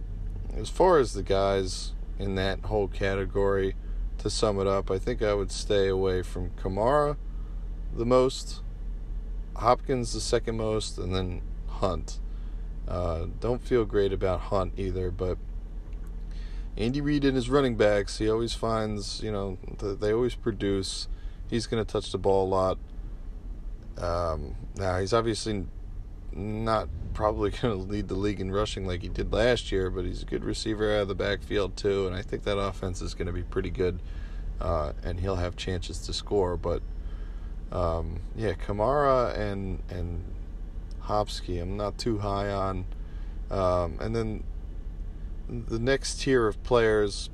as 0.55 0.69
far 0.69 0.99
as 0.99 1.13
the 1.13 1.23
guys 1.23 1.93
in 2.19 2.35
that 2.35 2.61
whole 2.61 2.87
category, 2.87 3.75
to 4.19 4.29
sum 4.29 4.59
it 4.59 4.67
up, 4.67 4.91
I 4.91 4.99
think 4.99 5.21
I 5.23 5.33
would 5.33 5.51
stay 5.51 5.87
away 5.87 6.21
from 6.21 6.51
Kamara 6.51 7.17
the 7.95 8.05
most, 8.05 8.61
Hopkins 9.55 10.13
the 10.13 10.21
second 10.21 10.57
most, 10.57 10.97
and 10.97 11.13
then 11.13 11.41
Hunt. 11.67 12.19
Uh, 12.87 13.25
don't 13.39 13.61
feel 13.63 13.83
great 13.85 14.13
about 14.13 14.39
Hunt 14.41 14.73
either, 14.77 15.09
but 15.09 15.37
Andy 16.77 17.01
Reid 17.01 17.25
and 17.25 17.35
his 17.35 17.49
running 17.49 17.75
backs, 17.75 18.19
he 18.19 18.29
always 18.29 18.53
finds, 18.53 19.21
you 19.23 19.31
know, 19.31 19.57
they 19.79 20.13
always 20.13 20.35
produce. 20.35 21.07
He's 21.49 21.67
going 21.67 21.83
to 21.83 21.91
touch 21.91 22.11
the 22.11 22.17
ball 22.17 22.45
a 22.45 22.49
lot. 22.49 22.77
Um, 23.97 24.55
now, 24.75 24.99
he's 24.99 25.13
obviously 25.13 25.65
not 26.33 26.87
probably 27.13 27.49
going 27.61 27.77
to 27.77 27.91
lead 27.91 28.07
the 28.07 28.15
league 28.15 28.39
in 28.39 28.51
rushing 28.51 28.85
like 28.85 29.01
he 29.01 29.09
did 29.09 29.31
last 29.31 29.71
year, 29.71 29.89
but 29.89 30.05
he's 30.05 30.23
a 30.23 30.25
good 30.25 30.43
receiver 30.43 30.95
out 30.95 31.03
of 31.03 31.07
the 31.07 31.15
backfield, 31.15 31.75
too, 31.77 32.07
and 32.07 32.15
I 32.15 32.21
think 32.21 32.43
that 32.43 32.57
offense 32.57 33.01
is 33.01 33.13
going 33.13 33.27
to 33.27 33.33
be 33.33 33.43
pretty 33.43 33.69
good, 33.69 33.99
uh, 34.59 34.93
and 35.03 35.19
he'll 35.19 35.35
have 35.35 35.55
chances 35.55 35.99
to 35.99 36.13
score. 36.13 36.57
But, 36.57 36.81
um, 37.71 38.21
yeah, 38.35 38.53
Kamara 38.53 39.37
and, 39.37 39.81
and 39.89 40.23
Hopsky, 41.03 41.61
I'm 41.61 41.77
not 41.77 41.97
too 41.97 42.19
high 42.19 42.49
on. 42.49 42.85
Um, 43.49 43.97
and 43.99 44.15
then 44.15 44.43
the 45.49 45.79
next 45.79 46.21
tier 46.21 46.47
of 46.47 46.61
players, 46.63 47.29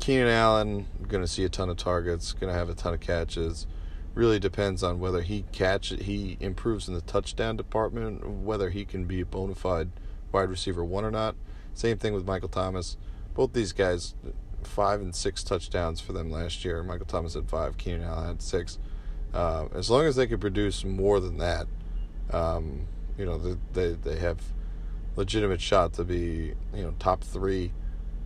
Keenan 0.00 0.28
Allen, 0.28 0.86
going 1.06 1.22
to 1.22 1.28
see 1.28 1.44
a 1.44 1.48
ton 1.48 1.68
of 1.68 1.76
targets, 1.76 2.32
going 2.32 2.52
to 2.52 2.58
have 2.58 2.70
a 2.70 2.74
ton 2.74 2.94
of 2.94 3.00
catches. 3.00 3.66
Really 4.14 4.38
depends 4.38 4.82
on 4.82 4.98
whether 4.98 5.22
he 5.22 5.44
catch 5.52 5.90
he 5.90 6.36
improves 6.40 6.88
in 6.88 6.94
the 6.94 7.00
touchdown 7.00 7.56
department, 7.56 8.28
whether 8.28 8.70
he 8.70 8.84
can 8.84 9.04
be 9.04 9.20
a 9.20 9.26
bona 9.26 9.54
fide 9.54 9.90
wide 10.32 10.50
receiver 10.50 10.84
one 10.84 11.04
or 11.04 11.10
not. 11.10 11.36
Same 11.74 11.98
thing 11.98 12.14
with 12.14 12.26
Michael 12.26 12.48
Thomas. 12.48 12.96
Both 13.34 13.52
these 13.52 13.72
guys, 13.72 14.14
five 14.64 15.00
and 15.00 15.14
six 15.14 15.44
touchdowns 15.44 16.00
for 16.00 16.12
them 16.12 16.30
last 16.30 16.64
year. 16.64 16.82
Michael 16.82 17.06
Thomas 17.06 17.34
had 17.34 17.48
five, 17.48 17.78
Keenan 17.78 18.02
Allen 18.02 18.26
had 18.26 18.42
six. 18.42 18.78
Uh, 19.32 19.66
as 19.74 19.88
long 19.88 20.04
as 20.04 20.16
they 20.16 20.26
can 20.26 20.40
produce 20.40 20.84
more 20.84 21.20
than 21.20 21.38
that, 21.38 21.66
um, 22.32 22.86
you 23.16 23.24
know, 23.24 23.56
they, 23.72 23.92
they 23.92 24.16
have 24.16 24.38
legitimate 25.18 25.60
shot 25.60 25.92
to 25.92 26.04
be 26.04 26.54
you 26.72 26.82
know 26.82 26.94
top 27.00 27.24
three 27.24 27.72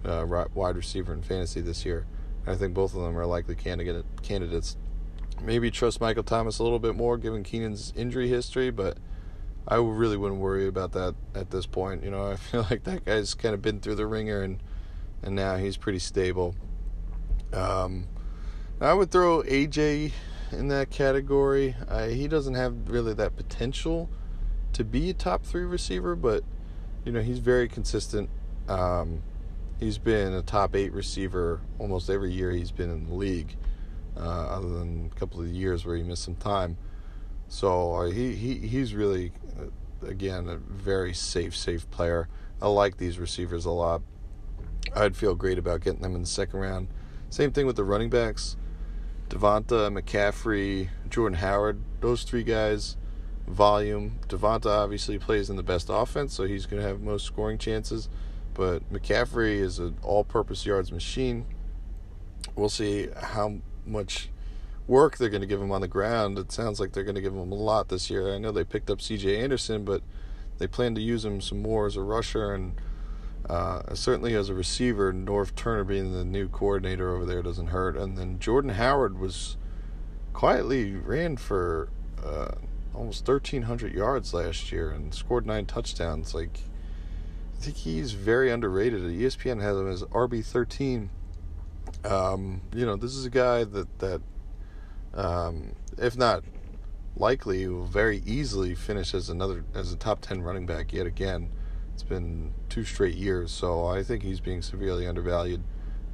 uh, 0.04 0.26
wide 0.54 0.76
receiver 0.76 1.14
in 1.14 1.22
fantasy 1.22 1.60
this 1.60 1.84
year. 1.84 2.06
I 2.46 2.54
think 2.54 2.74
both 2.74 2.94
of 2.94 3.02
them 3.02 3.16
are 3.18 3.26
likely 3.26 3.54
candidate 3.54 4.04
candidates. 4.22 4.76
Maybe 5.44 5.70
trust 5.70 6.00
Michael 6.00 6.22
Thomas 6.22 6.58
a 6.58 6.62
little 6.62 6.78
bit 6.78 6.94
more 6.94 7.18
given 7.18 7.42
Keenan's 7.42 7.92
injury 7.96 8.28
history, 8.28 8.70
but 8.70 8.98
I 9.66 9.76
really 9.76 10.16
wouldn't 10.16 10.40
worry 10.40 10.66
about 10.66 10.92
that 10.92 11.14
at 11.34 11.50
this 11.50 11.66
point. 11.66 12.04
You 12.04 12.10
know, 12.10 12.30
I 12.30 12.36
feel 12.36 12.66
like 12.70 12.84
that 12.84 13.04
guy's 13.04 13.34
kind 13.34 13.54
of 13.54 13.62
been 13.62 13.80
through 13.80 13.96
the 13.96 14.06
ringer 14.06 14.42
and 14.42 14.58
and 15.22 15.36
now 15.36 15.56
he's 15.56 15.76
pretty 15.76 16.00
stable. 16.00 16.54
Um, 17.52 18.08
I 18.80 18.92
would 18.92 19.10
throw 19.10 19.42
AJ 19.42 20.12
in 20.50 20.68
that 20.68 20.90
category. 20.90 21.76
Uh, 21.88 22.08
he 22.08 22.26
doesn't 22.26 22.54
have 22.54 22.88
really 22.88 23.14
that 23.14 23.36
potential 23.36 24.10
to 24.72 24.84
be 24.84 25.10
a 25.10 25.14
top 25.14 25.44
three 25.44 25.64
receiver, 25.64 26.16
but 26.16 26.42
you 27.04 27.12
know, 27.12 27.20
he's 27.20 27.38
very 27.38 27.68
consistent. 27.68 28.30
Um, 28.68 29.22
he's 29.78 29.98
been 29.98 30.32
a 30.32 30.42
top 30.42 30.74
eight 30.74 30.92
receiver 30.92 31.60
almost 31.78 32.10
every 32.10 32.32
year 32.32 32.50
he's 32.50 32.70
been 32.70 32.90
in 32.90 33.06
the 33.06 33.14
league, 33.14 33.56
uh, 34.16 34.20
other 34.20 34.68
than 34.68 35.10
a 35.14 35.18
couple 35.18 35.40
of 35.40 35.48
years 35.48 35.84
where 35.84 35.96
he 35.96 36.02
missed 36.02 36.24
some 36.24 36.36
time. 36.36 36.76
So 37.48 37.94
uh, 37.94 38.10
he, 38.10 38.34
he 38.34 38.54
he's 38.66 38.94
really, 38.94 39.32
uh, 39.58 40.06
again, 40.06 40.48
a 40.48 40.56
very 40.56 41.12
safe, 41.12 41.56
safe 41.56 41.90
player. 41.90 42.28
I 42.60 42.68
like 42.68 42.96
these 42.96 43.18
receivers 43.18 43.64
a 43.64 43.70
lot. 43.70 44.02
I'd 44.94 45.16
feel 45.16 45.34
great 45.34 45.58
about 45.58 45.80
getting 45.80 46.02
them 46.02 46.14
in 46.14 46.22
the 46.22 46.26
second 46.28 46.60
round. 46.60 46.88
Same 47.30 47.52
thing 47.52 47.66
with 47.66 47.76
the 47.76 47.84
running 47.84 48.10
backs. 48.10 48.56
Devonta, 49.28 49.90
McCaffrey, 49.90 50.90
Jordan 51.08 51.38
Howard, 51.38 51.80
those 52.00 52.22
three 52.24 52.42
guys 52.42 52.96
volume. 53.46 54.18
Devonta 54.28 54.66
obviously 54.66 55.18
plays 55.18 55.48
in 55.48 55.56
the 55.56 55.62
best 55.62 55.88
offense, 55.90 56.34
so 56.34 56.44
he's 56.44 56.66
going 56.66 56.82
to 56.82 56.86
have 56.86 57.00
most 57.00 57.24
scoring 57.24 57.58
chances. 57.58 58.08
But 58.54 58.90
McCaffrey 58.92 59.56
is 59.56 59.78
an 59.78 59.96
all-purpose 60.02 60.66
yards 60.66 60.92
machine. 60.92 61.46
We'll 62.54 62.68
see 62.68 63.08
how 63.16 63.60
much 63.86 64.28
work 64.86 65.16
they're 65.16 65.28
going 65.28 65.42
to 65.42 65.46
give 65.46 65.60
him 65.60 65.72
on 65.72 65.80
the 65.80 65.88
ground. 65.88 66.38
It 66.38 66.52
sounds 66.52 66.80
like 66.80 66.92
they're 66.92 67.04
going 67.04 67.14
to 67.14 67.20
give 67.20 67.34
him 67.34 67.52
a 67.52 67.56
lot 67.56 67.88
this 67.88 68.10
year. 68.10 68.34
I 68.34 68.38
know 68.38 68.52
they 68.52 68.64
picked 68.64 68.90
up 68.90 69.00
C.J. 69.00 69.40
Anderson, 69.40 69.84
but 69.84 70.02
they 70.58 70.66
plan 70.66 70.94
to 70.94 71.00
use 71.00 71.24
him 71.24 71.40
some 71.40 71.62
more 71.62 71.86
as 71.86 71.96
a 71.96 72.02
rusher 72.02 72.52
and 72.52 72.74
uh, 73.48 73.94
certainly 73.94 74.34
as 74.34 74.48
a 74.48 74.54
receiver. 74.54 75.12
Norv 75.12 75.54
Turner 75.54 75.84
being 75.84 76.12
the 76.12 76.24
new 76.24 76.48
coordinator 76.48 77.14
over 77.14 77.24
there 77.24 77.42
doesn't 77.42 77.68
hurt. 77.68 77.96
And 77.96 78.16
then 78.18 78.38
Jordan 78.38 78.72
Howard 78.72 79.18
was 79.18 79.56
quietly 80.32 80.94
ran 80.94 81.36
for. 81.36 81.88
Uh, 82.22 82.52
almost 82.94 83.26
1,300 83.26 83.92
yards 83.92 84.34
last 84.34 84.70
year 84.72 84.90
and 84.90 85.14
scored 85.14 85.46
nine 85.46 85.66
touchdowns. 85.66 86.34
Like, 86.34 86.60
I 87.58 87.62
think 87.62 87.76
he's 87.76 88.12
very 88.12 88.50
underrated. 88.50 89.02
ESPN 89.02 89.60
has 89.60 89.76
him 89.76 89.90
as 89.90 90.02
RB 90.04 90.44
13. 90.44 91.10
Um, 92.04 92.62
you 92.74 92.84
know, 92.84 92.96
this 92.96 93.14
is 93.14 93.26
a 93.26 93.30
guy 93.30 93.64
that 93.64 93.98
that, 94.00 94.20
um, 95.14 95.72
if 95.98 96.16
not 96.16 96.44
likely, 97.16 97.66
will 97.68 97.86
very 97.86 98.22
easily 98.26 98.74
finish 98.74 99.14
as 99.14 99.28
another 99.28 99.64
as 99.74 99.92
a 99.92 99.96
top 99.96 100.20
10 100.20 100.42
running 100.42 100.66
back 100.66 100.92
yet 100.92 101.06
again. 101.06 101.50
It's 101.94 102.02
been 102.02 102.52
two 102.68 102.84
straight 102.84 103.14
years, 103.14 103.52
so 103.52 103.86
I 103.86 104.02
think 104.02 104.22
he's 104.22 104.40
being 104.40 104.62
severely 104.62 105.06
undervalued. 105.06 105.62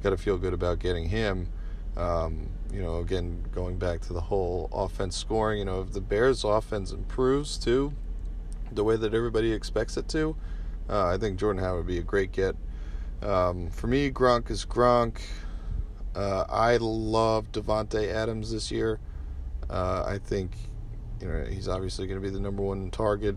Got 0.03 0.11
to 0.11 0.17
feel 0.17 0.37
good 0.37 0.53
about 0.53 0.79
getting 0.79 1.09
him. 1.09 1.49
Um, 1.97 2.49
you 2.71 2.81
know, 2.81 2.99
again, 2.99 3.43
going 3.51 3.77
back 3.77 4.01
to 4.01 4.13
the 4.13 4.21
whole 4.21 4.69
offense 4.71 5.15
scoring, 5.15 5.59
you 5.59 5.65
know, 5.65 5.81
if 5.81 5.91
the 5.91 6.01
Bears' 6.01 6.43
offense 6.43 6.91
improves 6.91 7.57
too, 7.57 7.93
the 8.71 8.83
way 8.83 8.95
that 8.95 9.13
everybody 9.13 9.51
expects 9.51 9.97
it 9.97 10.07
to, 10.09 10.35
uh, 10.89 11.07
I 11.07 11.17
think 11.17 11.39
Jordan 11.39 11.61
Howard 11.63 11.77
would 11.77 11.87
be 11.87 11.97
a 11.97 12.03
great 12.03 12.31
get. 12.31 12.55
Um, 13.21 13.69
for 13.71 13.87
me, 13.87 14.11
Gronk 14.11 14.49
is 14.49 14.65
Gronk. 14.65 15.19
Uh, 16.15 16.45
I 16.49 16.77
love 16.77 17.51
Davante 17.51 18.07
Adams 18.07 18.51
this 18.51 18.71
year. 18.71 18.99
Uh, 19.69 20.03
I 20.05 20.17
think, 20.17 20.51
you 21.21 21.27
know, 21.27 21.43
he's 21.45 21.67
obviously 21.67 22.07
going 22.07 22.21
to 22.21 22.27
be 22.27 22.33
the 22.33 22.39
number 22.39 22.63
one 22.63 22.89
target 22.89 23.35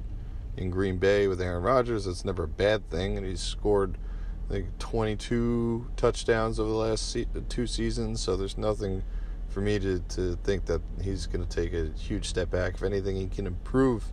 in 0.57 0.71
Green 0.71 0.99
Bay 0.99 1.27
with 1.29 1.41
Aaron 1.41 1.63
Rodgers. 1.63 2.07
That's 2.07 2.25
never 2.25 2.45
a 2.45 2.49
bad 2.49 2.89
thing, 2.91 3.17
and 3.17 3.27
he's 3.27 3.41
scored– 3.41 3.99
like 4.53 4.79
22 4.79 5.87
touchdowns 5.97 6.61
over 6.61 6.69
the 6.69 6.77
last 6.77 7.11
se- 7.11 7.27
two 7.49 7.67
seasons. 7.67 8.21
So 8.21 8.37
there's 8.37 8.59
nothing 8.59 9.03
for 9.49 9.61
me 9.61 9.79
to, 9.79 10.01
to 10.01 10.37
think 10.45 10.67
that 10.67 10.83
he's 11.03 11.27
going 11.27 11.45
to 11.45 11.49
take 11.49 11.73
a 11.73 11.91
huge 11.99 12.29
step 12.29 12.51
back. 12.51 12.75
If 12.75 12.83
anything, 12.83 13.17
he 13.17 13.29
can 13.29 13.47
improve 13.47 14.05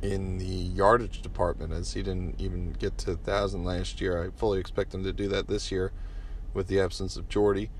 in 0.00 0.38
the 0.38 0.44
yardage 0.44 1.22
department 1.22 1.72
as 1.72 1.92
he 1.92 2.02
didn't 2.02 2.40
even 2.40 2.72
get 2.72 2.98
to 2.98 3.10
1,000 3.10 3.64
last 3.64 4.00
year. 4.00 4.24
I 4.24 4.30
fully 4.36 4.58
expect 4.58 4.94
him 4.94 5.04
to 5.04 5.12
do 5.12 5.28
that 5.28 5.48
this 5.48 5.70
year 5.70 5.92
with 6.54 6.68
the 6.68 6.80
absence 6.80 7.16
of 7.16 7.28
Jordy. 7.28 7.70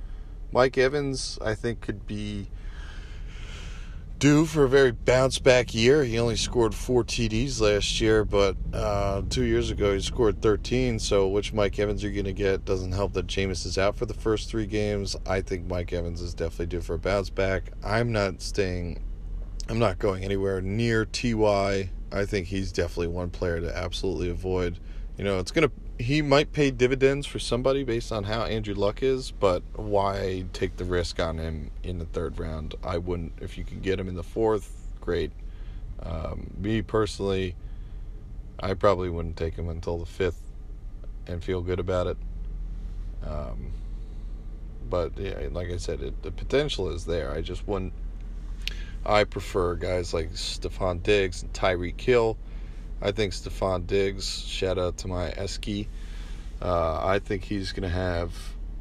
Mike 0.53 0.77
Evans, 0.77 1.39
I 1.43 1.55
think, 1.55 1.81
could 1.81 2.07
be 2.07 2.49
due 4.23 4.47
for 4.47 4.63
a 4.63 4.69
very 4.69 4.93
bounce 4.93 5.41
back 5.41 5.75
year. 5.75 6.05
He 6.05 6.17
only 6.17 6.37
scored 6.37 6.77
four 6.77 7.03
TDs 7.03 7.61
last 7.61 8.01
year, 8.01 8.25
but 8.25 8.57
uh, 8.73 9.23
two 9.29 9.43
years 9.43 9.71
ago 9.71 9.93
he 9.93 10.01
scored 10.01 10.41
13. 10.41 11.01
So, 11.01 11.27
which 11.27 11.53
Mike 11.53 11.77
Evans 11.81 12.05
you're 12.05 12.13
going 12.13 12.27
to 12.27 12.33
get 12.33 12.65
doesn't 12.65 12.93
help 12.93 13.15
that 13.15 13.27
Jameis 13.27 13.67
is 13.67 13.79
out 13.79 13.97
for 13.97 14.07
the 14.07 14.15
first 14.15 14.49
three 14.49 14.67
games. 14.67 15.17
I 15.27 15.41
think 15.41 15.67
Mike 15.67 15.93
Evans 15.93 16.21
is 16.21 16.35
definitely 16.35 16.67
due 16.67 16.83
for 16.83 16.95
a 16.95 16.99
bounce 17.01 17.31
back. 17.31 17.73
I'm 17.83 18.13
not 18.13 18.43
staying, 18.43 19.03
I'm 19.69 19.81
not 19.81 19.99
going 19.99 20.23
anywhere 20.23 20.61
near 20.61 21.05
TY. 21.05 21.91
I 22.13 22.25
think 22.25 22.47
he's 22.47 22.71
definitely 22.71 23.09
one 23.09 23.31
player 23.31 23.61
to 23.61 23.77
absolutely 23.77 24.31
avoid. 24.31 24.79
You 25.23 25.29
know, 25.29 25.39
it's 25.39 25.53
going 25.53 25.69
to 25.69 26.03
he 26.03 26.21
might 26.21 26.53
pay 26.53 26.73
dividends 26.73 27.29
for 27.29 27.39
somebody 27.39 27.85
based 27.85 28.11
on 28.11 28.25
how 28.25 28.43
Andrew 28.43 28.75
Luck 28.75 29.05
is, 29.05 29.31
but 29.31 29.63
why 29.77 30.47
take 30.53 30.77
the 30.79 30.85
risk 30.85 31.21
on 31.21 31.39
him 31.39 31.71
in 31.85 32.01
the 32.01 32.07
third 32.07 32.41
round? 32.41 32.75
I 32.83 32.99
wouldn't. 32.99 33.35
If 33.41 33.57
you 33.57 33.63
could 33.63 33.83
get 33.83 34.01
him 34.01 34.09
in 34.09 34.17
the 34.17 34.25
fourth, 34.25 34.89
great. 35.01 35.31
Um, 36.03 36.51
me 36.59 36.83
personally, 36.83 37.55
I 38.59 38.75
probably 38.75 39.11
wouldn't 39.11 39.37
take 39.37 39.55
him 39.55 39.69
until 39.69 39.97
the 39.97 40.07
fifth 40.07 40.43
and 41.29 41.41
feel 41.41 41.61
good 41.61 41.79
about 41.79 42.09
it. 42.09 42.17
Um, 43.25 43.71
but 44.91 45.17
yeah, 45.17 45.39
like 45.53 45.71
I 45.71 45.77
said, 45.77 46.03
it, 46.03 46.21
the 46.25 46.33
potential 46.33 46.91
is 46.91 47.05
there. 47.05 47.31
I 47.31 47.43
just 47.43 47.69
wouldn't. 47.69 47.93
I 49.07 49.23
prefer 49.23 49.77
guys 49.77 50.13
like 50.13 50.33
Stefon 50.33 51.01
Diggs 51.05 51.45
and 51.45 51.53
Tyreek 51.53 52.01
Hill. 52.01 52.37
I 53.03 53.11
think 53.11 53.33
Stefon 53.33 53.87
Diggs, 53.87 54.47
shout 54.47 54.79
out 54.79 54.97
to 54.99 55.09
my 55.09 55.31
Esky. 55.33 55.89
Uh, 56.61 57.05
I 57.05 57.19
think 57.19 57.43
he's 57.43 57.73
going 57.73 57.83
to 57.83 57.95
have 57.95 58.33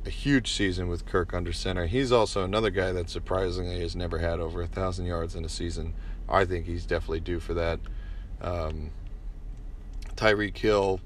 a 0.06 0.12
huge 0.12 0.54
season 0.54 0.88
with 0.88 1.08
Kirk 1.08 1.34
under 1.34 1.52
center. 1.52 1.88
He's 1.88 2.12
also 2.12 2.44
another 2.44 2.70
guy 2.70 2.92
that 2.92 3.10
surprisingly 3.10 3.82
has 3.82 3.96
never 3.96 4.20
had 4.20 4.40
over 4.40 4.62
a 4.62 4.68
thousand 4.68 5.08
yards 5.08 5.36
in 5.36 5.44
a 5.44 5.50
season. 5.50 5.96
I 6.30 6.46
think 6.46 6.68
he's 6.68 6.86
definitely 6.86 7.22
due 7.22 7.40
for 7.40 7.56
that. 7.56 7.80
Um, 8.42 8.92
Tyreek 10.16 10.58
Hill, 10.58 11.00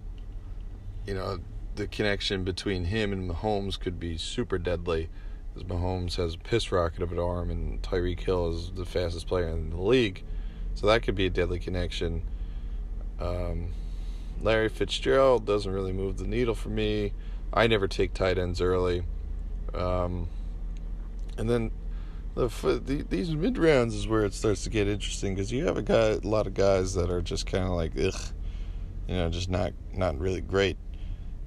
you 1.07 1.13
know, 1.13 1.39
the 1.75 1.87
connection 1.87 2.43
between 2.43 2.85
him 2.85 3.13
and 3.13 3.29
Mahomes 3.29 3.79
could 3.79 3.97
be 3.97 4.17
super 4.17 4.57
deadly. 4.57 5.09
As 5.55 5.63
Mahomes 5.63 6.15
has 6.17 6.33
a 6.33 6.37
piss 6.37 6.69
rocket 6.69 7.01
of 7.01 7.13
an 7.13 7.19
arm, 7.19 7.49
and 7.49 7.81
Tyreek 7.81 8.19
Hill 8.19 8.51
is 8.51 8.71
the 8.75 8.85
fastest 8.85 9.27
player 9.27 9.47
in 9.47 9.69
the 9.69 9.81
league, 9.81 10.23
so 10.73 10.87
that 10.87 11.03
could 11.03 11.15
be 11.15 11.27
a 11.27 11.29
deadly 11.29 11.59
connection. 11.59 12.23
Um, 13.19 13.69
Larry 14.41 14.69
Fitzgerald 14.69 15.45
doesn't 15.45 15.71
really 15.71 15.93
move 15.93 16.17
the 16.17 16.27
needle 16.27 16.55
for 16.55 16.69
me. 16.69 17.13
I 17.53 17.67
never 17.67 17.87
take 17.87 18.13
tight 18.13 18.37
ends 18.37 18.61
early. 18.61 19.03
Um, 19.73 20.27
and 21.37 21.49
then 21.49 21.71
the, 22.35 22.47
the, 22.47 23.05
these 23.09 23.31
mid 23.31 23.57
rounds 23.57 23.95
is 23.95 24.07
where 24.07 24.25
it 24.25 24.33
starts 24.33 24.63
to 24.65 24.69
get 24.69 24.87
interesting 24.87 25.35
because 25.35 25.51
you 25.51 25.65
have 25.65 25.77
a 25.77 25.81
guy, 25.81 26.09
a 26.09 26.17
lot 26.19 26.47
of 26.47 26.53
guys 26.53 26.93
that 26.95 27.09
are 27.09 27.21
just 27.21 27.45
kind 27.45 27.63
of 27.63 27.71
like, 27.71 27.93
ugh, 27.97 28.21
you 29.07 29.15
know, 29.15 29.29
just 29.29 29.49
not 29.49 29.73
not 29.93 30.19
really 30.19 30.41
great. 30.41 30.77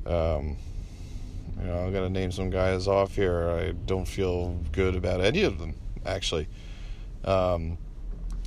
Um, 0.07 0.57
you 1.59 1.67
know, 1.67 1.79
I'm 1.79 1.93
gonna 1.93 2.09
name 2.09 2.33
some 2.33 2.51
guys 2.51 2.87
off 2.87 3.15
here. 3.15 3.51
I 3.51 3.73
don't 3.73 4.07
feel 4.07 4.59
good 4.73 4.97
about 4.97 5.21
any 5.21 5.43
of 5.43 5.59
them 5.59 5.75
actually. 6.07 6.49
Um, 7.25 7.79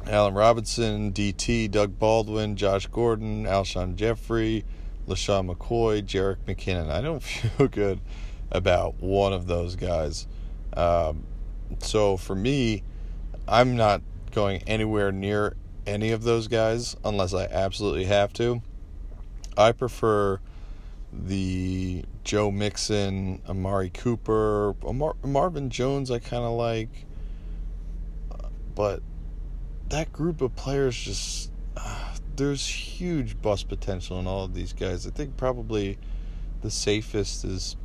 Allen 0.08 0.34
Robinson, 0.34 1.12
DT, 1.14 1.70
Doug 1.70 1.98
Baldwin, 2.00 2.56
Josh 2.56 2.88
Gordon, 2.88 3.46
Alshon 3.46 3.96
Jeffery, 3.96 4.66
LeSean 5.08 5.54
McCoy, 5.54 6.04
Jerick 6.04 6.38
McKinnon. 6.48 6.90
I 6.90 7.02
don't 7.02 7.22
feel 7.24 7.68
good 7.68 8.00
about 8.52 9.02
one 9.02 9.34
of 9.34 9.48
those 9.48 9.76
guys. 9.76 10.28
Um, 10.74 11.24
so 11.80 12.18
for 12.18 12.36
me, 12.36 12.84
I'm 13.48 13.76
not 13.76 14.02
going 14.32 14.64
anywhere 14.68 15.12
near 15.12 15.56
any 15.86 16.12
of 16.12 16.24
those 16.24 16.48
guys 16.48 16.96
unless 17.04 17.34
I 17.34 17.46
absolutely 17.46 18.06
have 18.06 18.34
to. 18.34 18.62
I 19.58 19.72
prefer 19.72 20.40
the 21.12 22.06
Joe 22.24 22.52
Mixon, 22.52 23.42
Amari 23.48 23.90
Cooper, 23.90 24.76
Amar- 24.86 25.18
Marvin 25.24 25.70
Jones. 25.70 26.10
I 26.10 26.20
kind 26.20 26.44
of 26.44 26.54
like, 26.54 27.06
but 28.76 29.02
that 29.92 30.12
group 30.14 30.42
of 30.42 30.56
players 30.56 30.96
just 30.96 31.52
uh, 31.76 32.16
there's 32.38 32.66
huge 32.66 33.40
bust 33.42 33.68
potential 33.68 34.20
in 34.20 34.26
all 34.26 34.46
of 34.46 34.54
these 34.54 34.74
guys. 34.74 35.06
I 35.06 35.12
think 35.12 35.38
probably 35.38 35.98
the 36.62 36.72
safest 36.72 37.46
is 37.46 37.76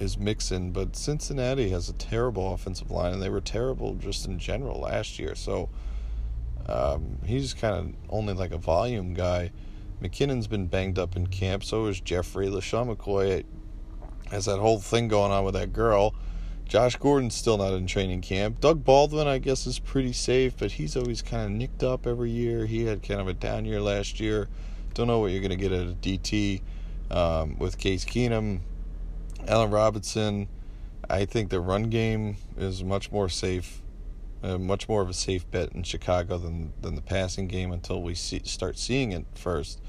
is 0.00 0.16
Mixon, 0.16 0.70
but 0.70 0.96
Cincinnati 0.96 1.70
has 1.70 1.88
a 1.88 1.92
terrible 1.92 2.54
offensive 2.54 2.90
line, 2.90 3.12
and 3.12 3.22
they 3.22 3.28
were 3.28 3.40
terrible 3.40 3.94
just 3.94 4.26
in 4.26 4.38
general 4.38 4.80
last 4.80 5.18
year. 5.18 5.34
So 5.34 5.68
um, 6.66 7.18
he's 7.26 7.52
kind 7.52 7.74
of 7.74 7.94
only 8.08 8.32
like 8.32 8.52
a 8.52 8.58
volume 8.58 9.12
guy. 9.12 9.50
McKinnon's 10.00 10.46
been 10.46 10.66
banged 10.66 10.98
up 10.98 11.16
in 11.16 11.26
camp. 11.26 11.64
So 11.64 11.86
is 11.86 12.00
Jeffery. 12.00 12.46
LeSean 12.48 12.94
McCoy 12.94 13.44
has 14.30 14.44
that 14.44 14.60
whole 14.60 14.78
thing 14.78 15.08
going 15.08 15.32
on 15.32 15.44
with 15.44 15.54
that 15.54 15.72
girl. 15.72 16.14
Josh 16.68 16.96
Gordon's 16.96 17.34
still 17.34 17.56
not 17.56 17.72
in 17.72 17.86
training 17.86 18.20
camp. 18.20 18.60
Doug 18.60 18.84
Baldwin, 18.84 19.26
I 19.26 19.38
guess, 19.38 19.66
is 19.66 19.78
pretty 19.78 20.12
safe, 20.12 20.54
but 20.58 20.72
he's 20.72 20.98
always 20.98 21.22
kind 21.22 21.46
of 21.46 21.50
nicked 21.50 21.82
up 21.82 22.06
every 22.06 22.30
year. 22.30 22.66
He 22.66 22.84
had 22.84 23.02
kind 23.02 23.22
of 23.22 23.26
a 23.26 23.32
down 23.32 23.64
year 23.64 23.80
last 23.80 24.20
year. 24.20 24.48
Don't 24.92 25.06
know 25.06 25.18
what 25.18 25.32
you're 25.32 25.40
going 25.40 25.50
to 25.50 25.56
get 25.56 25.72
at 25.72 25.86
a 25.86 25.94
DT 25.94 26.60
um, 27.10 27.58
with 27.58 27.78
Case 27.78 28.04
Keenum. 28.04 28.60
Allen 29.46 29.70
Robinson, 29.70 30.46
I 31.08 31.24
think 31.24 31.48
the 31.48 31.58
run 31.58 31.84
game 31.84 32.36
is 32.58 32.84
much 32.84 33.10
more 33.10 33.30
safe, 33.30 33.80
uh, 34.42 34.58
much 34.58 34.90
more 34.90 35.00
of 35.00 35.08
a 35.08 35.14
safe 35.14 35.50
bet 35.50 35.72
in 35.72 35.84
Chicago 35.84 36.36
than 36.36 36.74
than 36.82 36.96
the 36.96 37.00
passing 37.00 37.48
game 37.48 37.72
until 37.72 38.02
we 38.02 38.14
see, 38.14 38.42
start 38.44 38.76
seeing 38.76 39.12
it 39.12 39.24
first. 39.34 39.80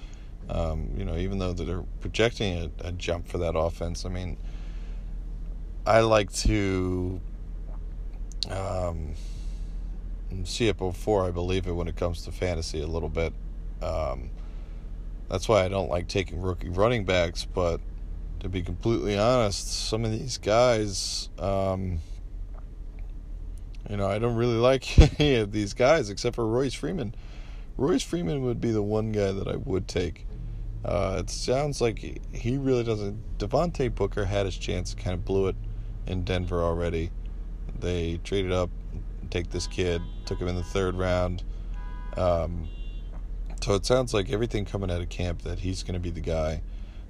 Um, 0.50 0.92
you 0.96 1.04
know, 1.04 1.18
even 1.18 1.40
though 1.40 1.52
they're 1.52 1.84
projecting 2.00 2.72
a, 2.82 2.88
a 2.88 2.92
jump 2.94 3.28
for 3.28 3.38
that 3.40 3.58
offense, 3.58 4.06
I 4.06 4.10
mean 4.10 4.38
I 5.86 6.02
like 6.02 6.32
to 6.34 7.20
um, 8.50 9.16
see 10.44 10.68
it 10.68 10.78
before 10.78 11.26
I 11.26 11.32
believe 11.32 11.68
it 11.68 11.72
when 11.72 11.88
it 11.88 11.96
comes 11.96 12.24
to 12.24 12.32
fantasy 12.32 12.82
a 12.82 12.88
little 12.88 13.10
bit. 13.10 13.34
Um, 13.82 14.30
that's 15.30 15.48
why 15.48 15.64
I 15.64 15.68
don't 15.68 15.90
like 15.90 16.08
taking 16.08 16.42
rookie 16.42 16.70
running 16.70 17.06
backs, 17.06 17.46
but 17.46 17.80
to 18.42 18.50
be 18.50 18.62
completely 18.62 19.18
honest, 19.18 19.90
some 19.90 20.06
of 20.06 20.12
these 20.12 20.38
guys, 20.38 21.30
um, 21.38 22.00
you 23.90 23.98
know, 23.98 24.08
I 24.08 24.20
don't 24.20 24.36
really 24.36 24.58
like 24.58 24.98
any 25.20 25.36
of 25.36 25.52
these 25.52 25.74
guys 25.74 26.10
except 26.10 26.36
for 26.36 26.46
Royce 26.46 26.74
Freeman. 26.74 27.16
Royce 27.78 28.04
Freeman 28.04 28.44
would 28.44 28.60
be 28.60 28.72
the 28.72 28.82
one 28.82 29.12
guy 29.12 29.32
that 29.32 29.48
I 29.48 29.56
would 29.56 29.88
take. 29.88 30.26
Uh, 30.84 31.18
it 31.20 31.30
sounds 31.30 31.82
like 31.82 32.00
he 32.34 32.58
really 32.58 32.84
doesn't. 32.84 33.38
Devontae 33.38 33.94
Booker 33.94 34.26
had 34.26 34.46
his 34.46 34.58
chance, 34.58 34.94
kind 34.94 35.14
of 35.14 35.26
blew 35.26 35.48
it 35.48 35.56
in 36.08 36.24
Denver 36.24 36.62
already. 36.62 37.12
They 37.80 38.20
traded 38.24 38.52
up, 38.52 38.70
take 39.30 39.50
this 39.52 39.68
kid, 39.68 40.02
took 40.26 40.40
him 40.40 40.48
in 40.48 40.56
the 40.56 40.64
third 40.64 40.96
round. 40.96 41.44
Um, 42.18 42.68
so 43.62 43.76
it 43.76 43.86
sounds 43.86 44.14
like 44.14 44.32
everything 44.32 44.66
coming 44.66 44.90
out 44.90 45.02
of 45.02 45.10
camp 45.10 45.44
that 45.44 45.60
he's 45.60 45.84
going 45.84 45.94
to 45.94 46.00
be 46.00 46.10
the 46.10 46.22
guy. 46.22 46.62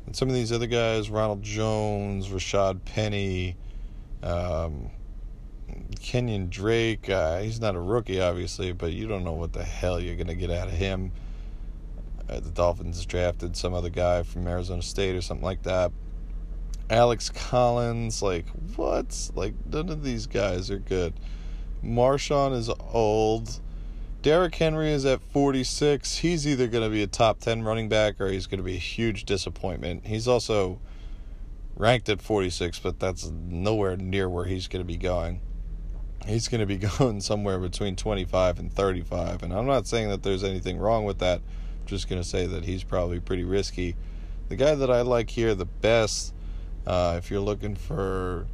And 0.05 0.15
some 0.15 0.27
of 0.27 0.35
these 0.35 0.51
other 0.51 0.67
guys, 0.67 1.09
Ronald 1.09 1.43
Jones, 1.43 2.29
Rashaad 2.29 2.83
Penny, 2.85 3.55
um, 4.23 4.89
Kenyon 5.99 6.49
Drake, 6.49 7.09
uh, 7.09 7.39
he's 7.39 7.59
not 7.59 7.75
a 7.75 7.79
rookie, 7.79 8.19
obviously, 8.19 8.71
but 8.71 8.91
you 8.91 9.07
don't 9.07 9.23
know 9.23 9.33
what 9.33 9.53
the 9.53 9.63
hell 9.63 9.99
you're 9.99 10.15
going 10.15 10.27
to 10.27 10.35
get 10.35 10.49
out 10.49 10.67
of 10.67 10.73
him. 10.73 11.11
Uh, 12.27 12.39
the 12.39 12.49
Dolphins 12.49 13.05
drafted 13.05 13.55
some 13.55 13.73
other 13.73 13.89
guy 13.89 14.23
from 14.23 14.47
Arizona 14.47 14.81
State 14.81 15.15
or 15.15 15.21
something 15.21 15.45
like 15.45 15.63
that. 15.63 15.91
Alex 16.89 17.29
Collins, 17.29 18.21
like 18.21 18.47
what? 18.75 19.31
Like 19.35 19.53
none 19.71 19.89
of 19.89 20.03
these 20.03 20.25
guys 20.25 20.71
are 20.71 20.79
good. 20.79 21.13
Marshawn 21.83 22.53
is 22.53 22.69
old. 22.91 23.59
Derrick 24.21 24.55
Henry 24.55 24.91
is 24.91 25.05
at 25.05 25.21
46. 25.21 26.17
He's 26.17 26.45
either 26.45 26.67
going 26.67 26.83
to 26.83 26.89
be 26.89 27.03
a 27.03 27.07
top 27.07 27.39
10 27.39 27.63
running 27.63 27.87
back 27.87 28.19
or 28.19 28.27
he's 28.27 28.47
going 28.47 28.57
to 28.57 28.63
be 28.63 28.75
a 28.75 28.79
huge 28.79 29.23
disappointment. 29.23 30.05
He's 30.07 30.27
also 30.27 30.79
ranked 31.77 32.09
at 32.09 32.21
46, 32.21 32.79
but 32.79 32.99
that's 32.99 33.29
nowhere 33.29 33.95
near 33.95 34.27
where 34.27 34.43
he's 34.43 34.67
going 34.67 34.81
to 34.81 34.87
be 34.87 34.97
going. 34.97 35.39
He's 36.25 36.49
going 36.49 36.59
to 36.59 36.65
be 36.65 36.77
going 36.97 37.21
somewhere 37.21 37.59
between 37.59 37.95
25 37.95 38.59
and 38.59 38.73
35. 38.73 39.43
And 39.43 39.53
I'm 39.53 39.65
not 39.65 39.87
saying 39.87 40.09
that 40.09 40.23
there's 40.23 40.43
anything 40.43 40.77
wrong 40.79 41.05
with 41.05 41.19
that. 41.19 41.39
I'm 41.39 41.85
just 41.85 42.09
going 42.09 42.21
to 42.21 42.27
say 42.27 42.45
that 42.45 42.65
he's 42.65 42.83
probably 42.83 43.21
pretty 43.21 43.45
risky. 43.45 43.95
The 44.49 44.57
guy 44.57 44.75
that 44.75 44.91
I 44.91 45.01
like 45.01 45.29
here 45.29 45.55
the 45.55 45.65
best 45.65 46.33
uh, 46.85 47.15
if 47.17 47.29
you're 47.29 47.39
looking 47.39 47.75
for 47.75 48.47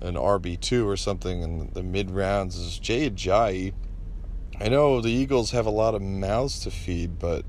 an 0.00 0.14
RB2 0.14 0.84
or 0.84 0.96
something 0.96 1.42
in 1.42 1.70
the 1.72 1.82
mid 1.82 2.10
rounds, 2.10 2.56
is 2.56 2.78
Jay 2.78 3.08
Ajayi. 3.08 3.72
I 4.60 4.68
know 4.68 5.00
the 5.00 5.10
Eagles 5.10 5.52
have 5.52 5.66
a 5.66 5.70
lot 5.70 5.94
of 5.94 6.02
mouths 6.02 6.60
to 6.60 6.70
feed, 6.70 7.18
but 7.18 7.44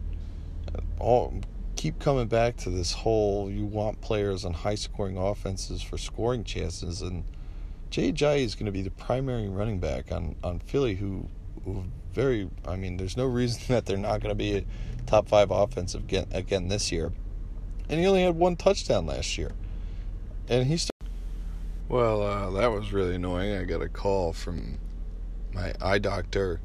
all 1.00 1.42
keep 1.76 2.00
coming 2.00 2.28
back 2.28 2.56
to 2.56 2.70
this 2.70 2.94
whole 2.94 3.50
you 3.50 3.66
want 3.66 4.00
players 4.00 4.46
on 4.46 4.54
high 4.54 4.76
scoring 4.76 5.18
offenses 5.18 5.82
for 5.82 5.98
scoring 5.98 6.44
chances 6.44 7.02
and 7.02 7.26
Jay 7.90 8.12
Ajayi 8.12 8.40
is 8.40 8.56
going 8.56 8.68
to 8.68 8.72
be 8.72 8.82
the 8.82 8.92
primary 8.92 9.50
running 9.50 9.80
back 9.80 10.12
on, 10.12 10.36
on 10.44 10.60
Philly 10.60 10.96
who, 10.96 11.28
who 11.66 11.84
very 12.14 12.50
I 12.66 12.78
mean 12.78 12.98
there's 12.98 13.18
no 13.18 13.26
reason 13.42 13.62
that 13.68 13.86
they're 13.86 13.98
not 13.98 14.22
going 14.22 14.30
to 14.30 14.36
be 14.36 14.58
a 14.58 14.66
top 15.06 15.28
5 15.28 15.52
offensive 15.52 16.04
again 16.04 16.28
again 16.32 16.70
this 16.70 16.92
year. 16.92 17.12
And 17.90 18.00
he 18.00 18.08
only 18.08 18.24
had 18.24 18.36
one 18.36 18.56
touchdown 18.56 19.06
last 19.06 19.38
year 19.38 19.52
and 20.50 20.68
he 20.68 20.78
started. 20.78 20.94
Well, 21.90 22.22
uh, 22.22 22.50
that 22.52 22.72
was 22.72 22.92
really 22.94 23.16
annoying. 23.16 23.56
I 23.56 23.66
got 23.66 23.82
a 23.82 23.90
call 23.90 24.34
from 24.34 24.80
my 25.54 25.74
eye 25.82 26.00
doctor 26.00 26.60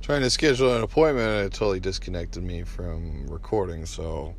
trying 0.00 0.22
to 0.22 0.30
schedule 0.30 0.74
an 0.74 0.82
appointment, 0.82 1.28
and 1.28 1.46
it 1.46 1.52
totally 1.52 1.80
disconnected 1.80 2.42
me 2.42 2.62
from 2.62 3.26
recording. 3.26 3.86
So 3.86 4.34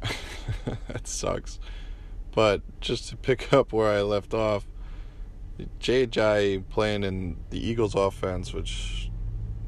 that 0.88 1.06
sucks. 1.06 1.58
But 2.32 2.62
just 2.80 3.08
to 3.08 3.16
pick 3.16 3.52
up 3.52 3.72
where 3.72 3.90
I 3.90 4.02
left 4.02 4.34
off, 4.34 4.66
Jay 5.78 6.62
playing 6.70 7.04
in 7.04 7.36
the 7.50 7.58
Eagles' 7.58 7.94
offense, 7.94 8.52
which 8.52 9.10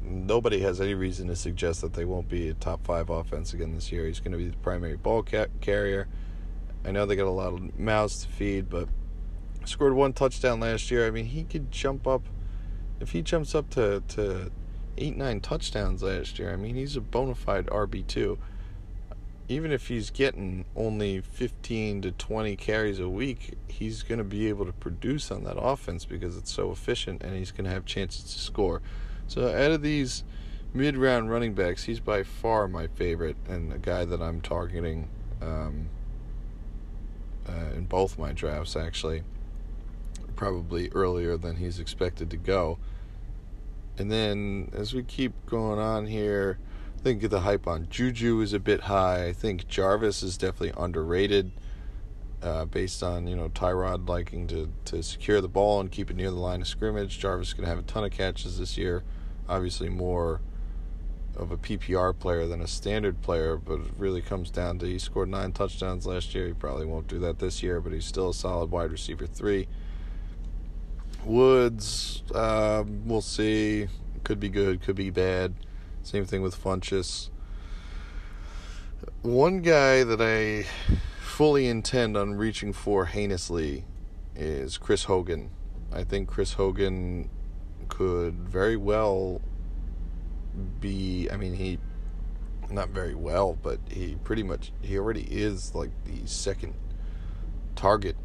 nobody 0.01 0.59
has 0.61 0.81
any 0.81 0.93
reason 0.93 1.27
to 1.27 1.35
suggest 1.35 1.81
that 1.81 1.93
they 1.93 2.05
won't 2.05 2.27
be 2.27 2.49
a 2.49 2.53
top 2.53 2.85
five 2.85 3.09
offense 3.09 3.53
again 3.53 3.73
this 3.73 3.91
year. 3.91 4.05
He's 4.05 4.19
going 4.19 4.31
to 4.31 4.37
be 4.37 4.49
the 4.49 4.57
primary 4.57 4.97
ball 4.97 5.23
ca- 5.23 5.47
carrier 5.61 6.07
I 6.85 6.91
know 6.91 7.05
they 7.05 7.15
got 7.15 7.27
a 7.27 7.29
lot 7.29 7.53
of 7.53 7.79
mouths 7.79 8.23
to 8.23 8.27
feed, 8.29 8.69
but 8.69 8.89
scored 9.65 9.93
one 9.93 10.13
touchdown 10.13 10.59
last 10.59 10.91
year. 10.91 11.07
I 11.07 11.11
mean, 11.11 11.25
he 11.25 11.43
could 11.43 11.71
jump 11.71 12.05
up 12.07 12.23
if 12.99 13.11
he 13.11 13.21
jumps 13.21 13.55
up 13.55 13.69
to 13.71 14.01
to 14.09 14.51
eight 14.97 15.17
nine 15.17 15.39
touchdowns 15.39 16.03
last 16.03 16.39
year. 16.39 16.51
I 16.51 16.55
mean, 16.55 16.75
he's 16.75 16.95
a 16.95 17.01
bona 17.01 17.35
fide 17.35 17.67
RB 17.67 18.05
two. 18.05 18.37
Even 19.49 19.71
if 19.71 19.89
he's 19.89 20.09
getting 20.09 20.63
only 20.73 21.19
15 21.19 22.03
to 22.03 22.11
20 22.11 22.55
carries 22.55 22.99
a 22.99 23.09
week, 23.09 23.57
he's 23.67 24.01
going 24.01 24.17
to 24.17 24.23
be 24.23 24.47
able 24.47 24.65
to 24.65 24.71
produce 24.71 25.31
on 25.31 25.43
that 25.43 25.57
offense 25.59 26.05
because 26.05 26.37
it's 26.37 26.51
so 26.51 26.71
efficient 26.71 27.21
and 27.21 27.35
he's 27.35 27.51
going 27.51 27.65
to 27.65 27.69
have 27.69 27.83
chances 27.83 28.23
to 28.23 28.39
score. 28.39 28.81
So, 29.27 29.49
out 29.49 29.71
of 29.71 29.81
these 29.81 30.23
mid 30.73 30.95
round 30.95 31.29
running 31.29 31.53
backs, 31.53 31.83
he's 31.83 31.99
by 31.99 32.23
far 32.23 32.69
my 32.69 32.87
favorite 32.87 33.35
and 33.47 33.73
a 33.73 33.77
guy 33.77 34.05
that 34.05 34.21
I'm 34.21 34.39
targeting 34.39 35.09
um, 35.41 35.89
uh, 37.47 37.75
in 37.75 37.85
both 37.85 38.17
my 38.17 38.31
drafts, 38.31 38.75
actually 38.75 39.23
probably 40.35 40.89
earlier 40.93 41.37
than 41.37 41.57
he's 41.57 41.79
expected 41.79 42.29
to 42.31 42.37
go. 42.37 42.77
And 43.97 44.11
then 44.11 44.71
as 44.73 44.93
we 44.93 45.03
keep 45.03 45.33
going 45.45 45.79
on 45.79 46.07
here, 46.07 46.57
I 46.97 47.01
think 47.01 47.29
the 47.29 47.41
hype 47.41 47.67
on 47.67 47.87
Juju 47.89 48.41
is 48.41 48.53
a 48.53 48.59
bit 48.59 48.81
high. 48.81 49.27
I 49.27 49.33
think 49.33 49.67
Jarvis 49.67 50.23
is 50.23 50.37
definitely 50.37 50.73
underrated. 50.77 51.51
Uh, 52.41 52.65
based 52.65 53.01
on 53.01 53.25
you 53.25 53.37
know 53.37 53.47
Tyrod 53.47 54.09
liking 54.09 54.47
to, 54.47 54.69
to 54.83 55.01
secure 55.01 55.39
the 55.39 55.47
ball 55.47 55.79
and 55.79 55.89
keep 55.89 56.11
it 56.11 56.17
near 56.17 56.29
the 56.29 56.35
line 56.35 56.59
of 56.59 56.67
scrimmage, 56.67 57.17
Jarvis 57.17 57.49
is 57.49 57.53
going 57.53 57.63
to 57.63 57.69
have 57.69 57.79
a 57.79 57.83
ton 57.83 58.03
of 58.03 58.11
catches 58.11 58.59
this 58.59 58.77
year. 58.77 59.03
Obviously, 59.47 59.87
more 59.87 60.41
of 61.35 61.51
a 61.51 61.57
PPR 61.57 62.17
player 62.17 62.45
than 62.47 62.61
a 62.61 62.67
standard 62.67 63.21
player, 63.21 63.57
but 63.57 63.79
it 63.79 63.91
really 63.97 64.21
comes 64.21 64.49
down 64.49 64.79
to 64.79 64.85
he 64.85 64.99
scored 64.99 65.29
nine 65.29 65.51
touchdowns 65.51 66.05
last 66.05 66.35
year. 66.35 66.47
He 66.47 66.53
probably 66.53 66.85
won't 66.85 67.07
do 67.07 67.19
that 67.19 67.39
this 67.39 67.63
year, 67.63 67.81
but 67.81 67.91
he's 67.91 68.05
still 68.05 68.29
a 68.29 68.33
solid 68.33 68.69
wide 68.71 68.91
receiver 68.91 69.25
three. 69.25 69.67
Woods, 71.25 72.21
uh, 72.33 72.83
we'll 73.05 73.21
see. 73.21 73.87
Could 74.23 74.39
be 74.39 74.49
good, 74.49 74.81
could 74.81 74.95
be 74.95 75.09
bad. 75.09 75.53
Same 76.03 76.25
thing 76.25 76.41
with 76.41 76.61
Funchess. 76.61 77.29
One 79.21 79.61
guy 79.61 80.03
that 80.03 80.21
I 80.21 80.67
fully 81.19 81.67
intend 81.67 82.15
on 82.15 82.35
reaching 82.35 82.73
for 82.73 83.05
heinously 83.05 83.85
is 84.35 84.77
Chris 84.77 85.05
Hogan. 85.05 85.49
I 85.91 86.03
think 86.03 86.27
Chris 86.27 86.53
Hogan 86.53 87.29
could 87.87 88.35
very 88.35 88.77
well 88.77 89.41
be. 90.79 91.29
I 91.31 91.37
mean, 91.37 91.53
he 91.53 91.79
not 92.69 92.89
very 92.89 93.15
well, 93.15 93.57
but 93.61 93.79
he 93.89 94.15
pretty 94.23 94.43
much 94.43 94.71
he 94.81 94.97
already 94.97 95.27
is 95.29 95.75
like 95.75 95.91
the 96.05 96.27
second 96.27 96.73
target 97.75 98.15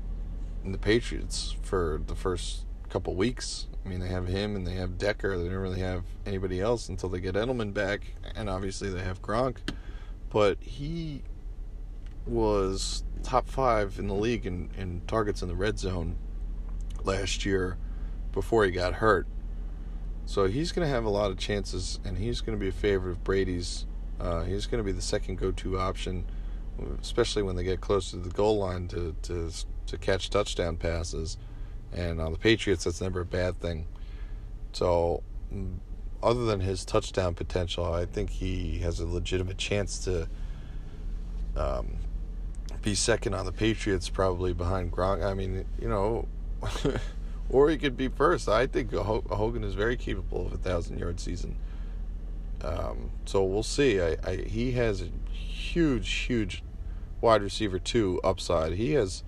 in 0.65 0.73
the 0.73 0.79
Patriots 0.79 1.55
for 1.63 2.01
the 2.07 2.15
first 2.15 2.65
couple 2.89 3.15
weeks. 3.15 3.67
I 3.85 3.89
mean, 3.89 4.01
they 4.01 4.09
have 4.09 4.27
him 4.27 4.57
and 4.57 4.67
they 4.67 4.75
have 4.75 4.99
Decker. 4.99 5.39
They 5.39 5.45
don't 5.45 5.55
really 5.55 5.81
have 5.81 6.05
anybody 6.27 6.61
else 6.61 6.89
until 6.89 7.09
they 7.09 7.21
get 7.21 7.35
Edelman 7.35 7.73
back, 7.73 8.03
and 8.35 8.49
obviously 8.49 8.91
they 8.91 9.03
have 9.03 9.23
Gronk. 9.23 9.57
But 10.31 10.59
he 10.61 11.23
was 12.27 13.05
top 13.23 13.49
five 13.49 13.99
in 13.99 14.09
the 14.09 14.15
league 14.15 14.47
in, 14.47 14.71
in 14.77 15.03
targets 15.07 15.43
in 15.43 15.49
the 15.49 15.55
red 15.55 15.79
zone 15.79 16.17
last 17.03 17.47
year 17.47 17.79
before 18.33 18.65
he 18.65 18.71
got 18.71 18.95
hurt. 18.95 19.27
So 20.29 20.45
he's 20.45 20.73
going 20.73 20.87
to 20.87 20.93
have 20.93 21.07
a 21.07 21.09
lot 21.09 21.31
of 21.31 21.39
chances, 21.39 22.01
and 22.05 22.19
he's 22.19 22.43
going 22.43 22.57
to 22.57 22.61
be 22.61 22.69
a 22.69 22.73
favorite 22.73 23.13
of 23.13 23.25
Brady's. 23.25 23.87
Uh, 24.21 24.43
he's 24.43 24.67
going 24.67 24.77
to 24.77 24.85
be 24.85 24.93
the 24.93 25.01
second 25.01 25.39
go-to 25.39 25.79
option, 25.79 26.27
especially 27.01 27.43
when 27.43 27.57
they 27.57 27.65
get 27.65 27.81
close 27.81 28.11
to 28.11 28.19
the 28.19 28.29
goal 28.29 28.59
line 28.59 28.89
to 28.89 29.17
to 29.23 29.51
to 29.87 29.97
catch 29.97 30.29
touchdown 30.29 30.77
passes. 30.77 31.39
And 31.95 32.21
on 32.21 32.33
the 32.33 32.39
Patriots, 32.39 32.85
that's 32.85 33.01
never 33.01 33.23
a 33.23 33.25
bad 33.25 33.59
thing. 33.59 33.87
So, 34.75 35.23
mm, 35.51 35.79
other 36.23 36.45
than 36.45 36.61
his 36.61 36.85
touchdown 36.85 37.33
potential, 37.33 37.91
I 37.91 38.05
think 38.05 38.29
he 38.29 38.81
has 38.81 39.01
a 39.01 39.07
legitimate 39.07 39.57
chance 39.57 39.99
to 40.01 40.29
um, 41.57 41.97
be 42.83 42.95
second 42.95 43.33
on 43.33 43.47
the 43.47 43.53
Patriots, 43.53 44.11
probably 44.11 44.53
behind 44.53 44.93
Gronk. 44.93 45.25
I 45.25 45.33
mean, 45.33 45.65
you 45.81 45.89
know, 45.89 46.29
or 47.51 47.71
he 47.71 47.79
could 47.79 47.97
be 47.97 48.09
first. 48.09 48.49
I 48.49 48.67
think 48.67 48.93
Hogan 48.93 49.65
is 49.65 49.75
very 49.75 49.97
capable 49.97 50.47
of 50.47 50.53
a 50.53 50.59
thousand 50.59 50.99
yard 50.99 51.21
season. 51.21 51.57
Um, 52.63 53.11
so 53.25 53.45
we'll 53.45 53.63
see. 53.63 54.01
I, 54.01 54.17
I, 54.25 54.37
he 54.37 54.73
has 54.73 55.03
a 55.03 55.09
huge, 55.33 56.11
huge 56.11 56.63
wide 57.21 57.43
receiver 57.43 57.79
two 57.79 58.21
upside. 58.25 58.73
He 58.73 58.93
has 58.93 59.23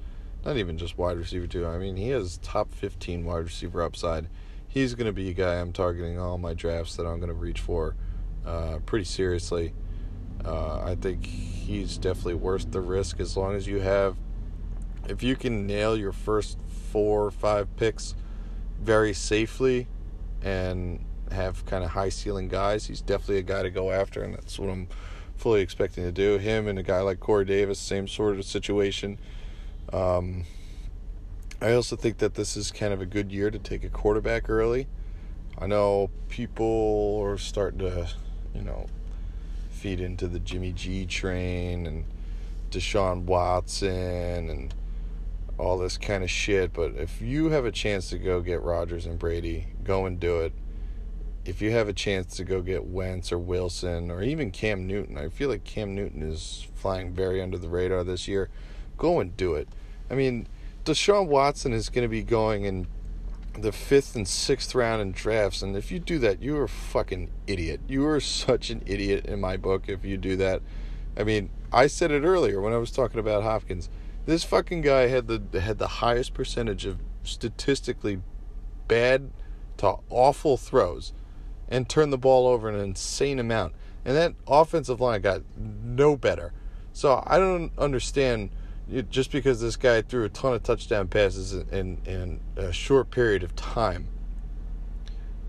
not 0.44 0.56
even 0.56 0.78
just 0.78 0.98
wide 0.98 1.16
receiver 1.16 1.46
two. 1.46 1.66
I 1.66 1.78
mean, 1.78 1.96
he 1.96 2.08
has 2.10 2.38
top 2.38 2.74
15 2.74 3.24
wide 3.24 3.44
receiver 3.44 3.82
upside. 3.82 4.28
He's 4.66 4.94
going 4.94 5.06
to 5.06 5.12
be 5.12 5.30
a 5.30 5.34
guy 5.34 5.54
I'm 5.60 5.72
targeting 5.72 6.18
all 6.18 6.38
my 6.38 6.54
drafts 6.54 6.96
that 6.96 7.06
I'm 7.06 7.18
going 7.18 7.28
to 7.28 7.34
reach 7.34 7.60
for 7.60 7.96
uh, 8.46 8.78
pretty 8.86 9.04
seriously. 9.04 9.74
Uh, 10.44 10.80
I 10.80 10.94
think 10.94 11.26
he's 11.26 11.98
definitely 11.98 12.34
worth 12.34 12.70
the 12.70 12.80
risk 12.80 13.20
as 13.20 13.36
long 13.36 13.54
as 13.54 13.66
you 13.66 13.80
have, 13.80 14.16
if 15.10 15.22
you 15.22 15.34
can 15.34 15.66
nail 15.66 15.96
your 15.96 16.12
first 16.12 16.58
four 16.92 17.26
or 17.26 17.30
five 17.30 17.74
picks 17.76 18.14
very 18.80 19.12
safely 19.12 19.88
and 20.42 21.04
have 21.32 21.66
kind 21.66 21.84
of 21.84 21.90
high 21.90 22.08
ceiling 22.08 22.48
guys, 22.48 22.86
he's 22.86 23.00
definitely 23.00 23.38
a 23.38 23.42
guy 23.42 23.62
to 23.62 23.70
go 23.70 23.90
after, 23.90 24.22
and 24.22 24.34
that's 24.34 24.58
what 24.58 24.70
I'm 24.70 24.88
fully 25.36 25.60
expecting 25.60 26.04
to 26.04 26.12
do. 26.12 26.38
Him 26.38 26.68
and 26.68 26.78
a 26.78 26.82
guy 26.82 27.00
like 27.00 27.20
Corey 27.20 27.44
Davis, 27.44 27.78
same 27.78 28.06
sort 28.06 28.38
of 28.38 28.44
situation. 28.44 29.18
Um, 29.92 30.44
I 31.60 31.72
also 31.72 31.96
think 31.96 32.18
that 32.18 32.34
this 32.34 32.56
is 32.56 32.70
kind 32.70 32.92
of 32.92 33.00
a 33.00 33.06
good 33.06 33.32
year 33.32 33.50
to 33.50 33.58
take 33.58 33.84
a 33.84 33.90
quarterback 33.90 34.48
early. 34.48 34.86
I 35.58 35.66
know 35.66 36.10
people 36.28 37.20
are 37.22 37.36
starting 37.36 37.80
to, 37.80 38.08
you 38.54 38.62
know, 38.62 38.86
feed 39.70 40.00
into 40.00 40.28
the 40.28 40.38
Jimmy 40.38 40.72
G 40.72 41.04
train 41.04 41.86
and 41.86 42.04
Deshaun 42.70 43.24
Watson 43.24 44.48
and 44.48 44.74
all 45.60 45.78
this 45.78 45.98
kind 45.98 46.24
of 46.24 46.30
shit. 46.30 46.72
But 46.72 46.96
if 46.96 47.20
you 47.20 47.50
have 47.50 47.64
a 47.64 47.72
chance 47.72 48.10
to 48.10 48.18
go 48.18 48.40
get 48.40 48.62
Rodgers 48.62 49.06
and 49.06 49.18
Brady, 49.18 49.68
go 49.84 50.06
and 50.06 50.18
do 50.18 50.40
it. 50.40 50.52
If 51.44 51.62
you 51.62 51.70
have 51.72 51.88
a 51.88 51.92
chance 51.92 52.36
to 52.36 52.44
go 52.44 52.60
get 52.60 52.84
Wentz 52.84 53.32
or 53.32 53.38
Wilson 53.38 54.10
or 54.10 54.22
even 54.22 54.50
Cam 54.50 54.86
Newton, 54.86 55.16
I 55.16 55.28
feel 55.28 55.48
like 55.48 55.64
Cam 55.64 55.94
Newton 55.94 56.22
is 56.22 56.66
flying 56.74 57.12
very 57.12 57.40
under 57.40 57.58
the 57.58 57.68
radar 57.68 58.04
this 58.04 58.28
year. 58.28 58.50
Go 58.98 59.20
and 59.20 59.36
do 59.36 59.54
it. 59.54 59.68
I 60.10 60.14
mean, 60.14 60.46
Deshaun 60.84 61.26
Watson 61.26 61.72
is 61.72 61.88
going 61.88 62.02
to 62.02 62.08
be 62.08 62.22
going 62.22 62.64
in 62.64 62.86
the 63.58 63.72
fifth 63.72 64.16
and 64.16 64.26
sixth 64.26 64.74
round 64.74 65.02
in 65.02 65.12
drafts, 65.12 65.62
and 65.62 65.76
if 65.76 65.90
you 65.90 65.98
do 65.98 66.18
that, 66.20 66.42
you 66.42 66.56
are 66.56 66.64
a 66.64 66.68
fucking 66.68 67.30
idiot. 67.46 67.80
You 67.88 68.06
are 68.06 68.20
such 68.20 68.70
an 68.70 68.82
idiot 68.86 69.26
in 69.26 69.40
my 69.40 69.56
book 69.56 69.88
if 69.88 70.04
you 70.04 70.16
do 70.16 70.36
that. 70.36 70.62
I 71.16 71.24
mean, 71.24 71.50
I 71.72 71.86
said 71.86 72.10
it 72.10 72.22
earlier 72.22 72.60
when 72.60 72.72
I 72.72 72.78
was 72.78 72.90
talking 72.90 73.20
about 73.20 73.42
Hopkins. 73.42 73.88
This 74.26 74.44
fucking 74.44 74.82
guy 74.82 75.08
had 75.08 75.26
the 75.26 75.60
had 75.60 75.78
the 75.78 75.88
highest 75.88 76.34
percentage 76.34 76.86
of 76.86 76.98
statistically 77.24 78.20
bad 78.88 79.30
to 79.78 79.96
awful 80.10 80.56
throws 80.56 81.12
and 81.68 81.88
turned 81.88 82.12
the 82.12 82.18
ball 82.18 82.46
over 82.46 82.68
an 82.68 82.78
insane 82.78 83.38
amount. 83.38 83.74
And 84.04 84.16
that 84.16 84.34
offensive 84.46 85.00
line 85.00 85.20
got 85.20 85.42
no 85.56 86.16
better. 86.16 86.52
So 86.92 87.22
I 87.26 87.38
don't 87.38 87.70
understand 87.78 88.50
just 89.08 89.30
because 89.30 89.60
this 89.60 89.76
guy 89.76 90.02
threw 90.02 90.24
a 90.24 90.28
ton 90.28 90.54
of 90.54 90.62
touchdown 90.62 91.08
passes 91.08 91.52
in, 91.52 91.98
in, 92.04 92.40
a 92.56 92.72
short 92.72 93.10
period 93.10 93.42
of 93.44 93.54
time, 93.54 94.08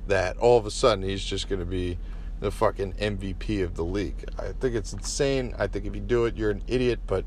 that 0.07 0.37
all 0.37 0.57
of 0.57 0.65
a 0.65 0.71
sudden 0.71 1.03
he's 1.03 1.23
just 1.23 1.49
going 1.49 1.59
to 1.59 1.65
be 1.65 1.97
the 2.39 2.51
fucking 2.51 2.93
MVP 2.93 3.63
of 3.63 3.75
the 3.75 3.83
league. 3.83 4.25
I 4.37 4.51
think 4.51 4.75
it's 4.75 4.93
insane. 4.93 5.55
I 5.57 5.67
think 5.67 5.85
if 5.85 5.95
you 5.95 6.01
do 6.01 6.25
it, 6.25 6.37
you're 6.37 6.51
an 6.51 6.61
idiot, 6.67 6.99
but 7.07 7.25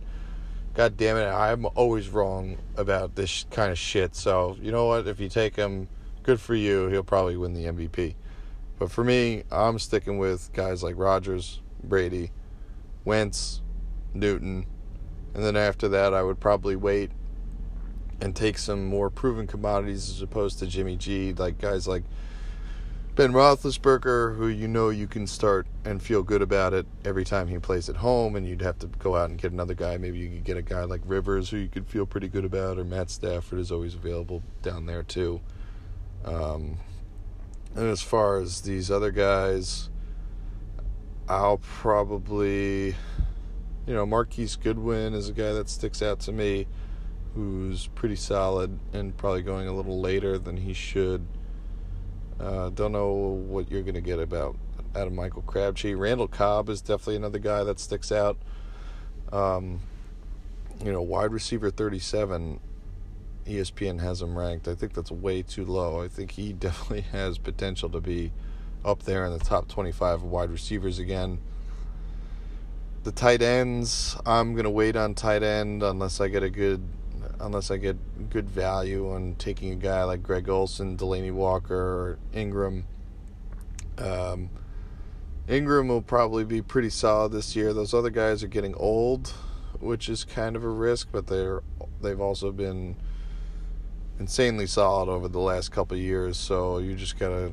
god 0.74 0.96
damn 0.96 1.16
it, 1.16 1.26
I'm 1.26 1.66
always 1.74 2.08
wrong 2.08 2.58
about 2.76 3.14
this 3.14 3.46
kind 3.50 3.70
of 3.70 3.78
shit. 3.78 4.14
So, 4.16 4.56
you 4.60 4.72
know 4.72 4.86
what? 4.86 5.06
If 5.06 5.20
you 5.20 5.28
take 5.28 5.56
him, 5.56 5.88
good 6.22 6.40
for 6.40 6.54
you. 6.54 6.88
He'll 6.88 7.04
probably 7.04 7.36
win 7.36 7.54
the 7.54 7.64
MVP. 7.64 8.14
But 8.78 8.90
for 8.90 9.04
me, 9.04 9.44
I'm 9.52 9.78
sticking 9.78 10.18
with 10.18 10.52
guys 10.52 10.82
like 10.82 10.94
Rodgers, 10.98 11.60
Brady, 11.82 12.32
Wentz, 13.04 13.62
Newton, 14.12 14.66
and 15.32 15.44
then 15.44 15.56
after 15.56 15.88
that, 15.88 16.12
I 16.12 16.22
would 16.22 16.40
probably 16.40 16.76
wait 16.76 17.10
and 18.20 18.34
take 18.34 18.58
some 18.58 18.84
more 18.86 19.10
proven 19.10 19.46
commodities 19.46 20.08
as 20.08 20.22
opposed 20.22 20.58
to 20.60 20.66
Jimmy 20.66 20.96
G, 20.96 21.32
like 21.32 21.58
guys 21.58 21.86
like 21.86 22.04
Ben 23.14 23.32
Roethlisberger, 23.32 24.36
who 24.36 24.48
you 24.48 24.66
know 24.66 24.88
you 24.88 25.06
can 25.06 25.26
start 25.26 25.68
and 25.84 26.02
feel 26.02 26.24
good 26.24 26.42
about 26.42 26.72
it 26.72 26.84
every 27.04 27.24
time 27.24 27.46
he 27.46 27.58
plays 27.58 27.88
at 27.88 27.96
home, 27.96 28.34
and 28.34 28.46
you'd 28.46 28.62
have 28.62 28.78
to 28.80 28.88
go 28.88 29.14
out 29.14 29.30
and 29.30 29.40
get 29.40 29.52
another 29.52 29.74
guy. 29.74 29.96
Maybe 29.96 30.18
you 30.18 30.28
could 30.28 30.44
get 30.44 30.56
a 30.56 30.62
guy 30.62 30.82
like 30.82 31.00
Rivers, 31.04 31.50
who 31.50 31.58
you 31.58 31.68
could 31.68 31.86
feel 31.86 32.06
pretty 32.06 32.28
good 32.28 32.44
about, 32.44 32.76
or 32.76 32.84
Matt 32.84 33.10
Stafford 33.10 33.60
is 33.60 33.70
always 33.70 33.94
available 33.94 34.42
down 34.62 34.86
there 34.86 35.04
too. 35.04 35.40
Um, 36.24 36.78
and 37.76 37.88
as 37.88 38.02
far 38.02 38.38
as 38.40 38.62
these 38.62 38.90
other 38.90 39.12
guys, 39.12 39.90
I'll 41.28 41.58
probably 41.58 42.96
you 43.86 43.94
know, 43.94 44.06
Marquise 44.06 44.56
Goodwin 44.56 45.14
is 45.14 45.28
a 45.28 45.32
guy 45.32 45.52
that 45.52 45.68
sticks 45.68 46.02
out 46.02 46.20
to 46.20 46.32
me, 46.32 46.66
who's 47.34 47.88
pretty 47.88 48.16
solid 48.16 48.78
and 48.92 49.16
probably 49.16 49.42
going 49.42 49.68
a 49.68 49.72
little 49.72 50.00
later 50.00 50.38
than 50.38 50.56
he 50.56 50.72
should. 50.72 51.26
Uh, 52.40 52.70
don't 52.70 52.92
know 52.92 53.12
what 53.12 53.70
you're 53.70 53.82
going 53.82 53.94
to 53.94 54.00
get 54.00 54.18
about 54.18 54.56
out 54.96 55.06
of 55.06 55.12
Michael 55.12 55.42
Crabtree. 55.42 55.94
Randall 55.94 56.28
Cobb 56.28 56.68
is 56.68 56.80
definitely 56.80 57.16
another 57.16 57.38
guy 57.38 57.64
that 57.64 57.80
sticks 57.80 58.12
out. 58.12 58.36
Um, 59.32 59.80
you 60.84 60.92
know, 60.92 61.02
wide 61.02 61.32
receiver 61.32 61.70
37, 61.70 62.60
ESPN 63.46 64.00
has 64.00 64.22
him 64.22 64.36
ranked. 64.36 64.68
I 64.68 64.74
think 64.74 64.94
that's 64.94 65.10
way 65.10 65.42
too 65.42 65.64
low. 65.64 66.02
I 66.02 66.08
think 66.08 66.32
he 66.32 66.52
definitely 66.52 67.02
has 67.02 67.38
potential 67.38 67.88
to 67.90 68.00
be 68.00 68.32
up 68.84 69.04
there 69.04 69.24
in 69.24 69.32
the 69.32 69.44
top 69.44 69.68
25 69.68 70.22
wide 70.22 70.50
receivers 70.50 70.98
again. 70.98 71.38
The 73.04 73.12
tight 73.12 73.42
ends, 73.42 74.16
I'm 74.24 74.52
going 74.54 74.64
to 74.64 74.70
wait 74.70 74.96
on 74.96 75.14
tight 75.14 75.42
end 75.42 75.82
unless 75.82 76.20
I 76.20 76.28
get 76.28 76.42
a 76.42 76.50
good 76.50 76.82
unless 77.40 77.70
I 77.70 77.76
get 77.76 77.96
good 78.30 78.48
value 78.48 79.10
on 79.10 79.34
taking 79.36 79.72
a 79.72 79.76
guy 79.76 80.04
like 80.04 80.22
Greg 80.22 80.48
Olsen, 80.48 80.96
Delanie 80.96 81.32
Walker, 81.32 81.74
or 81.74 82.18
Ingram. 82.32 82.84
Um, 83.98 84.50
Ingram 85.48 85.88
will 85.88 86.02
probably 86.02 86.44
be 86.44 86.62
pretty 86.62 86.90
solid 86.90 87.32
this 87.32 87.54
year. 87.54 87.72
Those 87.72 87.92
other 87.92 88.10
guys 88.10 88.42
are 88.42 88.48
getting 88.48 88.74
old, 88.74 89.28
which 89.78 90.08
is 90.08 90.24
kind 90.24 90.56
of 90.56 90.64
a 90.64 90.68
risk, 90.68 91.08
but 91.12 91.26
they're 91.26 91.62
they've 92.00 92.20
also 92.20 92.50
been 92.50 92.96
insanely 94.18 94.66
solid 94.66 95.10
over 95.10 95.28
the 95.28 95.40
last 95.40 95.70
couple 95.70 95.96
years. 95.96 96.36
So 96.36 96.78
you 96.78 96.94
just 96.94 97.18
gotta. 97.18 97.52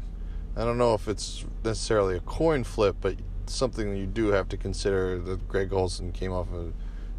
I 0.56 0.66
don't 0.66 0.78
know 0.78 0.94
if 0.94 1.08
it's 1.08 1.46
necessarily 1.64 2.18
a 2.18 2.22
coin 2.22 2.64
flip, 2.64 2.98
but 3.00 3.16
something 3.46 3.96
you 3.96 4.06
do 4.06 4.28
have 4.28 4.50
to 4.50 4.58
consider 4.58 5.18
that 5.20 5.48
Greg 5.48 5.74
Olsen 5.74 6.12
came 6.12 6.32
off 6.32 6.52
a 6.54 6.72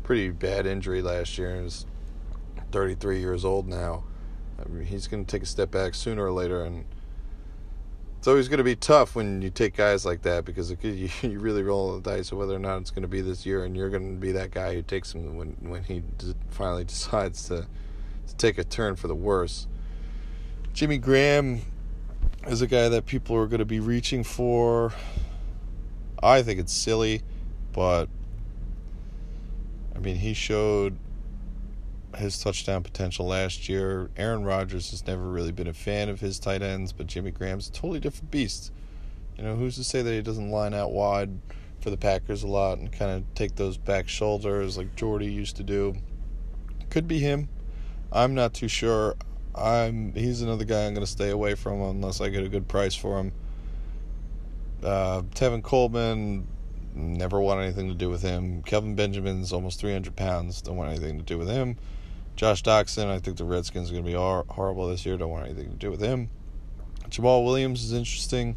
pretty 0.03 0.31
bad 0.31 0.67
injury 0.67 1.03
last 1.03 1.39
year 1.39 1.55
and 1.55 1.67
is 1.67 1.87
33 2.71 3.21
years 3.21 3.45
old 3.45 3.69
now. 3.69 4.05
I 4.59 4.69
mean, 4.69 4.87
he's 4.87 5.07
going 5.07 5.25
to 5.25 5.31
take 5.31 5.43
a 5.43 5.47
step 5.47 5.71
back 5.71 5.95
sooner 5.95 6.25
or 6.25 6.33
later, 6.33 6.65
and 6.65 6.85
it's 8.19 8.29
always 8.29 8.49
going 8.49 8.59
to 8.59 8.65
be 8.65 8.77
tough 8.77 9.17
when 9.17 9.43
you 9.43 9.51
take 9.51 9.77
guys 9.77 10.07
like 10.07 10.23
that 10.23 10.45
because 10.45 10.71
it, 10.71 10.79
you, 10.85 11.09
you 11.23 11.41
really 11.41 11.63
roll 11.63 11.99
the 11.99 12.11
dice 12.11 12.31
of 12.31 12.39
whether 12.39 12.55
or 12.55 12.61
not 12.61 12.81
it's 12.81 12.91
going 12.91 13.03
to 13.03 13.09
be 13.09 13.21
this 13.21 13.45
year, 13.45 13.65
and 13.65 13.77
you're 13.77 13.91
going 13.91 14.15
to 14.15 14.21
be 14.21 14.33
that 14.33 14.51
guy 14.51 14.75
who 14.75 14.83
takes 14.83 15.15
him 15.15 15.37
when 15.37 15.57
when 15.61 15.83
he 15.85 16.03
finally 16.51 16.85
decides 16.87 17.49
to 17.49 17.67
to 18.27 18.37
take 18.37 18.59
a 18.59 18.65
turn 18.65 18.97
for 18.97 19.09
the 19.09 19.15
worse. 19.15 19.67
Jimmy 20.73 20.99
Graham 20.99 21.63
is 22.47 22.63
a 22.63 22.67
guy 22.67 22.89
that 22.89 23.07
people 23.07 23.37
are 23.37 23.47
going 23.47 23.59
to 23.59 23.65
be 23.65 23.81
reaching 23.81 24.25
for. 24.25 24.93
I 26.23 26.43
think 26.43 26.61
it's 26.61 26.73
silly, 26.73 27.23
but 27.73 28.09
I 29.95 29.99
mean, 29.99 30.17
he 30.17 30.35
showed 30.35 30.97
his 32.17 32.39
touchdown 32.39 32.83
potential 32.83 33.27
last 33.27 33.69
year. 33.69 34.11
Aaron 34.17 34.45
Rodgers 34.45 34.91
has 34.91 35.07
never 35.07 35.29
really 35.29 35.53
been 35.53 35.67
a 35.67 35.73
fan 35.73 36.09
of 36.09 36.21
his 36.21 36.39
tight 36.39 36.63
ends, 36.63 36.93
but 36.93 37.07
Jimmy 37.07 37.31
Graham's 37.31 37.69
a 37.69 37.73
totally 37.73 38.01
different 38.01 38.31
beast. 38.31 38.73
You 39.37 39.45
know, 39.45 39.57
who's 39.57 39.77
to 39.77 39.85
say 39.85 40.03
that 40.03 40.13
he 40.13 40.23
doesn't 40.23 40.51
line 40.51 40.75
out 40.75 40.93
wide 40.93 41.31
for 41.81 41.91
the 41.91 41.97
Packers 41.97 42.43
a 42.43 42.49
lot 42.49 42.79
and 42.79 42.93
kind 42.93 43.11
of 43.11 43.35
take 43.35 43.57
those 43.57 43.77
back 43.77 44.09
shoulders 44.09 44.77
like 44.77 44.95
Jordy 44.95 45.33
used 45.33 45.57
to 45.57 45.63
do? 45.63 45.95
Could 46.91 47.09
be 47.09 47.19
him. 47.19 47.49
I'm 48.13 48.35
not 48.35 48.55
too 48.55 48.69
sure. 48.69 49.17
I'm 49.55 50.13
he's 50.15 50.43
another 50.43 50.65
guy 50.65 50.87
I'm 50.87 50.95
going 50.95 51.05
to 51.05 51.11
stay 51.11 51.31
away 51.31 51.55
from 51.55 51.81
unless 51.83 52.21
I 52.21 52.29
get 52.29 52.45
a 52.45 52.49
good 52.49 52.69
price 52.69 52.95
for 52.95 53.19
him. 53.19 53.33
Uh, 54.83 55.23
Tevin 55.35 55.63
Coleman, 55.63 56.47
never 56.95 57.41
want 57.41 57.61
anything 57.61 57.89
to 57.89 57.95
do 57.95 58.09
with 58.09 58.23
him. 58.23 58.63
Kelvin 58.63 58.95
Benjamin's 58.95 59.53
almost 59.53 59.81
300 59.81 60.17
pounds, 60.17 60.63
don't 60.63 60.77
want 60.77 60.91
anything 60.91 61.19
to 61.19 61.25
do 61.25 61.39
with 61.39 61.49
him. 61.49 61.77
Josh 62.37 62.63
Doctson, 62.63 63.07
I 63.07 63.19
think 63.19 63.37
the 63.37 63.45
Redskins 63.45 63.91
are 63.91 63.93
going 63.93 64.05
to 64.05 64.11
be 64.11 64.17
horrible 64.17 64.89
this 64.89 65.05
year. 65.05 65.17
Don't 65.17 65.31
want 65.31 65.47
anything 65.47 65.71
to 65.71 65.77
do 65.77 65.91
with 65.91 66.01
him. 66.01 66.31
Jamaal 67.09 67.45
Williams 67.45 67.85
is 67.85 67.93
interesting 67.93 68.57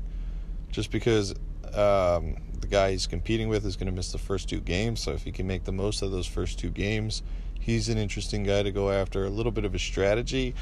just 0.71 0.91
because 0.91 1.31
um, 1.73 2.37
the 2.61 2.67
guy 2.69 2.91
he's 2.91 3.05
competing 3.05 3.49
with 3.49 3.65
is 3.65 3.75
going 3.75 3.87
to 3.87 3.91
miss 3.91 4.11
the 4.11 4.17
first 4.17 4.47
two 4.47 4.61
games. 4.61 5.01
So 5.01 5.11
if 5.11 5.23
he 5.23 5.31
can 5.31 5.45
make 5.45 5.65
the 5.65 5.71
most 5.71 6.01
of 6.01 6.11
those 6.11 6.25
first 6.25 6.57
two 6.57 6.69
games, 6.69 7.21
he's 7.59 7.89
an 7.89 7.97
interesting 7.97 8.43
guy 8.43 8.63
to 8.63 8.71
go 8.71 8.89
after. 8.91 9.25
A 9.25 9.29
little 9.29 9.51
bit 9.51 9.65
of 9.65 9.75
a 9.75 9.79
strategy 9.79 10.55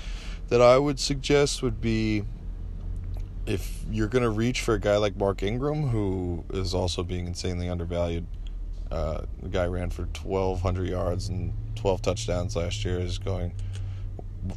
that 0.49 0.62
I 0.62 0.78
would 0.78 0.99
suggest 0.99 1.62
would 1.62 1.80
be 1.80 2.23
if 3.45 3.84
you're 3.91 4.08
going 4.08 4.23
to 4.23 4.30
reach 4.30 4.62
for 4.62 4.73
a 4.73 4.80
guy 4.80 4.97
like 4.97 5.15
Mark 5.17 5.43
Ingram, 5.43 5.89
who 5.89 6.43
is 6.52 6.73
also 6.73 7.04
being 7.04 7.28
insanely 7.28 7.69
undervalued. 7.69 8.26
Uh, 8.93 9.25
the 9.41 9.49
guy 9.49 9.65
ran 9.65 9.89
for 9.89 10.03
1,200 10.03 10.88
yards 10.88 11.29
and 11.29 11.51
12 11.75 12.03
touchdowns 12.03 12.56
last 12.56 12.86
year. 12.86 12.99
Is 12.99 13.17
going 13.17 13.53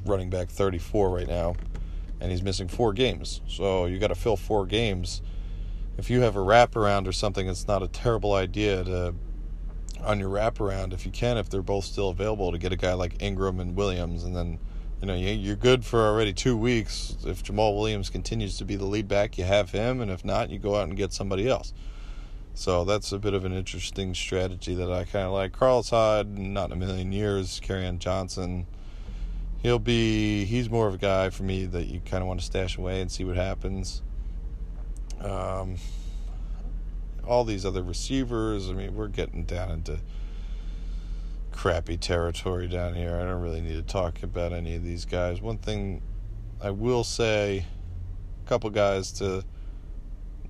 running 0.05 0.29
back 0.29 0.51
34 0.51 1.09
right 1.09 1.27
now, 1.27 1.55
and 2.21 2.31
he's 2.31 2.43
missing 2.43 2.69
four 2.69 2.93
games. 2.93 3.41
So 3.49 3.87
you 3.87 3.99
got 3.99 4.09
to 4.09 4.15
fill 4.15 4.37
four 4.37 4.67
games. 4.67 5.23
If 5.97 6.11
you 6.11 6.21
have 6.21 6.37
a 6.37 6.41
wraparound 6.41 7.07
or 7.07 7.13
something, 7.13 7.49
it's 7.49 7.67
not 7.67 7.83
a 7.83 7.89
terrible 7.89 8.35
idea 8.35 8.85
to 8.85 9.15
on 10.05 10.21
your 10.21 10.29
wraparound 10.29 10.93
if 10.93 11.07
you 11.07 11.13
can, 11.13 11.39
if 11.39 11.49
they're 11.49 11.63
both 11.63 11.87
still 11.87 12.11
available, 12.11 12.53
to 12.53 12.59
get 12.59 12.73
a 12.73 12.77
guy 12.77 12.93
like 12.93 13.23
Ingram 13.23 13.59
and 13.59 13.75
Williams, 13.75 14.25
and 14.25 14.37
then 14.37 14.59
you 15.01 15.07
know 15.07 15.15
you're 15.15 15.57
good 15.57 15.83
for 15.83 16.01
already 16.01 16.35
two 16.35 16.59
weeks. 16.59 17.17
If 17.25 17.43
Jamaal 17.43 17.75
Williams 17.75 18.11
continues 18.11 18.59
to 18.59 18.67
be 18.67 18.77
the 18.77 18.85
lead 18.85 19.09
back, 19.09 19.39
you 19.39 19.45
have 19.45 19.71
him, 19.71 20.03
and 20.03 20.11
if 20.11 20.27
not, 20.27 20.51
you 20.51 20.59
go 20.59 20.77
out 20.77 20.89
and 20.89 20.95
get 20.95 21.15
somebody 21.15 21.49
else. 21.49 21.73
So 22.57 22.87
that's 22.87 23.13
a 23.13 23.19
bit 23.19 23.35
of 23.35 23.45
an 23.45 23.53
interesting 23.53 24.15
strategy 24.15 24.75
that 24.77 24.91
I 24.91 25.05
kind 25.05 25.27
of 25.27 25.33
like. 25.35 25.53
Carlos 25.53 25.91
Hyde, 25.91 26.39
not 26.39 26.71
in 26.71 26.73
a 26.73 26.77
million 26.77 27.13
years. 27.13 27.61
Kerryon 27.61 27.99
Johnson, 27.99 28.67
he'll 29.63 29.79
be. 29.79 30.47
He's 30.47 30.71
more 30.71 30.89
of 30.89 30.95
a 30.95 30.99
guy 30.99 31.29
for 31.29 31.43
me 31.43 31.67
that 31.67 31.89
you 31.89 32.01
kind 32.01 32.23
of 32.23 32.29
want 32.29 32.41
to 32.41 32.47
stash 32.47 32.79
away 32.79 33.03
and 33.03 33.13
see 33.13 33.25
what 33.25 33.37
happens. 33.37 34.01
Um, 35.21 35.77
all 37.27 37.45
these 37.45 37.67
other 37.67 37.83
receivers. 37.83 38.71
I 38.71 38.73
mean, 38.73 38.95
we're 38.95 39.09
getting 39.09 39.45
down 39.45 39.71
into 39.71 40.01
crappy 41.53 41.99
territory 41.99 42.69
down 42.69 42.95
here. 42.95 43.17
I 43.17 43.25
don't 43.25 43.43
really 43.43 43.61
need 43.61 43.77
to 43.77 43.83
talk 43.83 44.23
about 44.23 44.55
any 44.55 44.75
of 44.75 44.83
these 44.83 45.05
guys. 45.05 45.43
One 45.43 45.59
thing 45.59 46.01
I 46.63 46.71
will 46.71 47.05
say, 47.05 47.67
a 48.47 48.49
couple 48.49 48.71
guys 48.71 49.13
to 49.13 49.45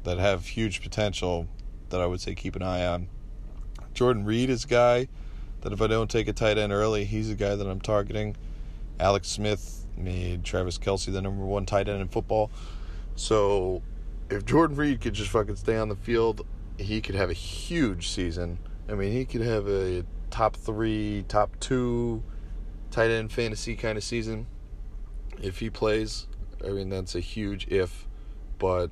that 0.05 0.19
have 0.19 0.47
huge 0.47 0.83
potential 0.83 1.49
that 1.90 2.01
I 2.01 2.07
would 2.07 2.20
say 2.20 2.35
keep 2.35 2.57
an 2.57 2.62
eye 2.62 2.87
on. 2.87 3.09
Jordan 3.94 4.25
Reed 4.25 4.51
is 4.51 4.64
a 4.64 4.68
guy 4.68 5.09
that 5.62 5.72
if 5.72 5.81
I 5.81 5.87
don't 5.87 6.11
take 6.11 6.29
a 6.29 6.33
tight 6.33 6.59
end 6.59 6.72
early, 6.72 7.05
he's 7.05 7.31
a 7.31 7.35
guy 7.35 7.57
that 7.57 7.66
I'm 7.66 7.81
targeting. 7.81 8.37
Alex 9.01 9.29
Smith 9.29 9.87
made 9.96 10.44
Travis 10.44 10.79
Kelce 10.79 11.12
the 11.12 11.22
number 11.22 11.44
one 11.44 11.66
tight 11.66 11.88
end 11.88 12.01
in 12.01 12.09
football. 12.09 12.51
So 13.14 13.83
if 14.31 14.44
Jordan 14.44 14.77
Reed 14.77 15.01
could 15.01 15.14
just 15.14 15.31
fucking 15.31 15.57
stay 15.57 15.77
on 15.77 15.88
the 15.88 15.96
field, 15.96 16.46
he 16.79 17.01
could 17.01 17.14
have 17.14 17.31
a 17.31 17.35
huge 17.35 18.09
season. 18.09 18.59
I 18.88 18.94
mean, 18.94 19.12
he 19.12 19.25
could 19.25 19.40
have 19.40 19.68
a 19.68 20.05
top 20.31 20.57
three, 20.57 21.25
top 21.29 21.59
two 21.61 22.22
tight 22.90 23.11
end 23.11 23.33
fantasy 23.33 23.77
kind 23.77 23.96
of 23.96 24.05
season 24.05 24.46
if 25.40 25.59
he 25.59 25.70
plays. 25.70 26.27
I 26.64 26.68
mean, 26.68 26.88
that's 26.88 27.14
a 27.14 27.20
huge 27.20 27.66
if, 27.68 28.07
but 28.59 28.90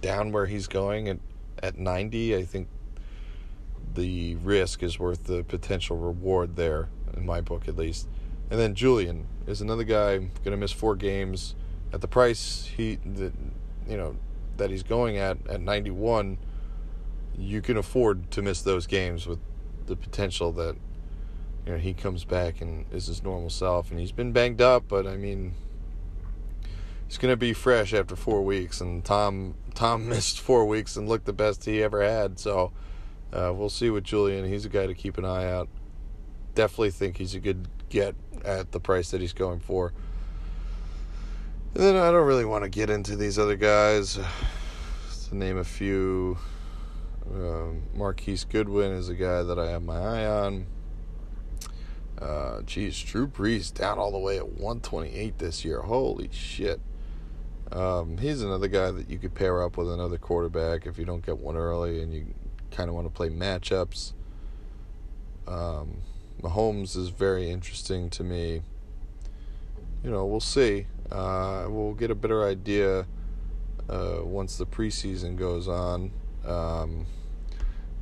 down 0.00 0.32
where 0.32 0.46
he's 0.46 0.66
going 0.66 1.08
at, 1.08 1.18
at 1.62 1.78
90, 1.78 2.36
I 2.36 2.44
think 2.44 2.68
the 3.94 4.36
risk 4.36 4.82
is 4.82 4.98
worth 4.98 5.24
the 5.24 5.44
potential 5.44 5.96
reward 5.96 6.56
there, 6.56 6.88
in 7.16 7.26
my 7.26 7.40
book 7.40 7.68
at 7.68 7.76
least. 7.76 8.08
And 8.50 8.58
then 8.58 8.74
Julian 8.74 9.26
is 9.46 9.60
another 9.60 9.84
guy 9.84 10.18
going 10.18 10.50
to 10.50 10.56
miss 10.56 10.72
four 10.72 10.96
games 10.96 11.54
at 11.92 12.00
the 12.00 12.08
price 12.08 12.70
he, 12.76 12.96
that, 12.96 13.32
you 13.86 13.96
know, 13.96 14.16
that 14.56 14.70
he's 14.70 14.82
going 14.82 15.16
at 15.16 15.38
at 15.48 15.60
91. 15.60 16.38
You 17.36 17.62
can 17.62 17.76
afford 17.76 18.30
to 18.32 18.42
miss 18.42 18.62
those 18.62 18.86
games 18.86 19.26
with 19.26 19.38
the 19.86 19.96
potential 19.96 20.52
that 20.52 20.76
you 21.64 21.72
know 21.72 21.78
he 21.78 21.94
comes 21.94 22.24
back 22.24 22.60
and 22.60 22.84
is 22.92 23.06
his 23.06 23.22
normal 23.22 23.50
self. 23.50 23.90
And 23.90 23.98
he's 23.98 24.12
been 24.12 24.32
banged 24.32 24.60
up, 24.60 24.84
but 24.88 25.06
I 25.06 25.16
mean, 25.16 25.54
he's 27.08 27.18
gonna 27.18 27.36
be 27.36 27.52
fresh 27.52 27.92
after 27.92 28.14
four 28.14 28.44
weeks. 28.44 28.80
And 28.80 29.04
Tom 29.04 29.54
Tom 29.74 30.08
missed 30.08 30.40
four 30.40 30.66
weeks 30.66 30.96
and 30.96 31.08
looked 31.08 31.24
the 31.24 31.32
best 31.32 31.64
he 31.64 31.82
ever 31.82 32.02
had. 32.02 32.38
So 32.38 32.72
uh, 33.32 33.52
we'll 33.54 33.70
see 33.70 33.90
with 33.90 34.04
Julian. 34.04 34.46
He's 34.46 34.64
a 34.64 34.68
guy 34.68 34.86
to 34.86 34.94
keep 34.94 35.18
an 35.18 35.24
eye 35.24 35.50
out. 35.50 35.68
Definitely 36.54 36.90
think 36.92 37.16
he's 37.16 37.34
a 37.34 37.40
good 37.40 37.68
get 37.88 38.14
at 38.44 38.72
the 38.72 38.80
price 38.80 39.10
that 39.10 39.20
he's 39.20 39.32
going 39.32 39.60
for. 39.60 39.92
And 41.74 41.82
then 41.82 41.96
I 41.96 42.10
don't 42.10 42.26
really 42.26 42.44
want 42.44 42.64
to 42.64 42.70
get 42.70 42.90
into 42.90 43.16
these 43.16 43.38
other 43.38 43.56
guys. 43.56 44.18
to 45.28 45.36
name 45.36 45.58
a 45.58 45.64
few, 45.64 46.38
um, 47.30 47.82
Marquise 47.94 48.44
Goodwin 48.44 48.92
is 48.92 49.08
a 49.08 49.14
guy 49.14 49.42
that 49.42 49.58
I 49.58 49.70
have 49.70 49.82
my 49.82 49.98
eye 49.98 50.26
on. 50.26 50.66
Uh, 52.20 52.62
geez, 52.62 53.00
Drew 53.00 53.28
Brees 53.28 53.72
down 53.72 53.98
all 53.98 54.10
the 54.10 54.18
way 54.18 54.38
at 54.38 54.48
128 54.48 55.38
this 55.38 55.64
year. 55.64 55.82
Holy 55.82 56.28
shit. 56.32 56.80
Um, 57.72 58.16
he's 58.16 58.42
another 58.42 58.68
guy 58.68 58.90
that 58.90 59.10
you 59.10 59.18
could 59.18 59.34
pair 59.34 59.62
up 59.62 59.76
with 59.76 59.92
another 59.92 60.16
quarterback 60.16 60.86
if 60.86 60.98
you 60.98 61.04
don't 61.04 61.24
get 61.24 61.38
one 61.38 61.56
early 61.56 62.02
and 62.02 62.12
you 62.14 62.26
kind 62.70 62.88
of 62.88 62.94
want 62.94 63.06
to 63.06 63.12
play 63.12 63.28
matchups. 63.28 64.12
Um, 65.46 65.98
Mahomes 66.42 66.96
is 66.96 67.08
very 67.08 67.50
interesting 67.50 68.10
to 68.10 68.24
me. 68.24 68.62
You 70.02 70.10
know, 70.10 70.24
we'll 70.26 70.40
see. 70.40 70.86
Uh, 71.10 71.66
we'll 71.68 71.94
get 71.94 72.10
a 72.10 72.14
better 72.14 72.46
idea 72.46 73.06
uh, 73.88 74.20
once 74.22 74.56
the 74.56 74.66
preseason 74.66 75.36
goes 75.36 75.68
on. 75.68 76.12
Um, 76.46 77.06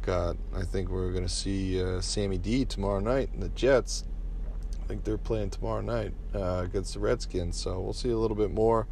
got, 0.02 0.36
I 0.54 0.62
think 0.62 0.90
we're 0.90 1.10
going 1.10 1.24
to 1.24 1.28
see 1.28 1.82
uh, 1.82 2.00
Sammy 2.00 2.38
D 2.38 2.64
tomorrow 2.64 3.00
night 3.00 3.30
in 3.34 3.40
the 3.40 3.48
Jets. 3.50 4.04
I 4.82 4.86
think 4.86 5.04
they're 5.04 5.18
playing 5.18 5.50
tomorrow 5.50 5.80
night 5.80 6.12
uh, 6.34 6.62
against 6.64 6.94
the 6.94 7.00
Redskins, 7.00 7.56
so 7.56 7.80
we'll 7.80 7.92
see 7.92 8.10
a 8.10 8.18
little 8.18 8.36
bit 8.36 8.52
more. 8.52 8.86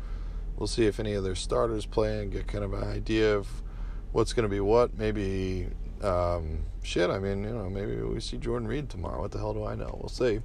We'll 0.56 0.66
see 0.66 0.86
if 0.86 1.00
any 1.00 1.14
of 1.14 1.24
their 1.24 1.34
starters 1.34 1.86
play 1.86 2.22
and 2.22 2.30
get 2.30 2.46
kind 2.46 2.64
of 2.64 2.72
an 2.72 2.84
idea 2.84 3.36
of 3.36 3.62
what's 4.12 4.32
going 4.32 4.44
to 4.44 4.48
be 4.48 4.60
what. 4.60 4.96
Maybe 4.96 5.68
um, 6.02 6.64
shit. 6.82 7.10
I 7.10 7.18
mean, 7.18 7.42
you 7.42 7.50
know, 7.50 7.68
maybe 7.68 7.96
we 7.96 8.20
see 8.20 8.36
Jordan 8.36 8.68
Reed 8.68 8.88
tomorrow. 8.88 9.20
What 9.20 9.32
the 9.32 9.38
hell 9.38 9.54
do 9.54 9.64
I 9.64 9.74
know? 9.74 9.98
We'll 10.00 10.08
see. 10.08 10.40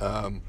Um, 0.00 0.42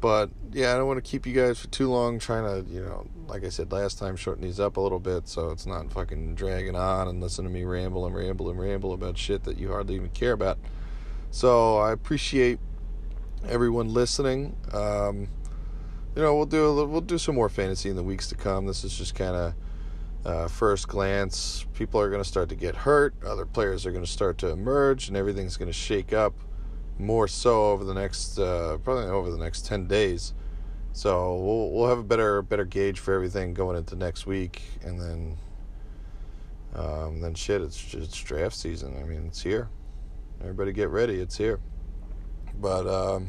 but 0.00 0.30
yeah, 0.52 0.72
I 0.72 0.76
don't 0.76 0.86
want 0.86 1.02
to 1.02 1.10
keep 1.10 1.26
you 1.26 1.32
guys 1.32 1.58
for 1.58 1.68
too 1.68 1.90
long. 1.90 2.18
Trying 2.18 2.44
to, 2.44 2.70
you 2.70 2.80
know, 2.80 3.06
like 3.26 3.44
I 3.44 3.48
said 3.48 3.72
last 3.72 3.98
time, 3.98 4.16
shorten 4.16 4.44
these 4.44 4.60
up 4.60 4.76
a 4.76 4.80
little 4.80 5.00
bit 5.00 5.28
so 5.28 5.50
it's 5.50 5.66
not 5.66 5.92
fucking 5.92 6.34
dragging 6.34 6.76
on 6.76 7.08
and 7.08 7.20
listen 7.20 7.44
to 7.44 7.50
me 7.50 7.64
ramble 7.64 8.06
and 8.06 8.14
ramble 8.14 8.50
and 8.50 8.58
ramble 8.58 8.92
about 8.92 9.18
shit 9.18 9.44
that 9.44 9.58
you 9.58 9.68
hardly 9.68 9.94
even 9.94 10.10
care 10.10 10.32
about. 10.32 10.58
So 11.30 11.78
I 11.78 11.92
appreciate 11.92 12.58
everyone 13.48 13.92
listening. 13.92 14.56
Um, 14.72 15.28
you 16.16 16.22
know, 16.22 16.34
we'll 16.34 16.46
do 16.46 16.64
a, 16.64 16.86
we'll 16.86 17.02
do 17.02 17.18
some 17.18 17.34
more 17.34 17.50
fantasy 17.50 17.90
in 17.90 17.96
the 17.96 18.02
weeks 18.02 18.28
to 18.30 18.34
come. 18.34 18.64
This 18.64 18.84
is 18.84 18.96
just 18.96 19.14
kind 19.14 19.36
of 19.36 19.54
uh, 20.24 20.48
first 20.48 20.88
glance. 20.88 21.66
People 21.74 22.00
are 22.00 22.08
going 22.08 22.22
to 22.22 22.28
start 22.28 22.48
to 22.48 22.56
get 22.56 22.74
hurt. 22.74 23.14
Other 23.24 23.44
players 23.44 23.84
are 23.84 23.92
going 23.92 24.04
to 24.04 24.10
start 24.10 24.38
to 24.38 24.48
emerge, 24.48 25.08
and 25.08 25.16
everything's 25.16 25.58
going 25.58 25.68
to 25.68 25.74
shake 25.74 26.14
up 26.14 26.34
more 26.98 27.28
so 27.28 27.66
over 27.66 27.84
the 27.84 27.92
next 27.92 28.38
uh, 28.38 28.78
probably 28.82 29.04
over 29.04 29.30
the 29.30 29.36
next 29.36 29.66
ten 29.66 29.86
days. 29.86 30.32
So 30.94 31.34
we'll 31.34 31.70
we'll 31.70 31.88
have 31.90 31.98
a 31.98 32.02
better 32.02 32.40
better 32.40 32.64
gauge 32.64 32.98
for 32.98 33.12
everything 33.12 33.52
going 33.52 33.76
into 33.76 33.94
next 33.94 34.26
week, 34.26 34.62
and 34.82 34.98
then 34.98 35.36
um, 36.74 37.20
then 37.20 37.34
shit, 37.34 37.60
it's 37.60 37.92
it's 37.92 38.18
draft 38.18 38.56
season. 38.56 38.96
I 38.98 39.04
mean, 39.04 39.26
it's 39.26 39.42
here. 39.42 39.68
Everybody 40.40 40.72
get 40.72 40.88
ready. 40.88 41.20
It's 41.20 41.36
here. 41.36 41.60
But 42.58 42.86
um, 42.86 43.28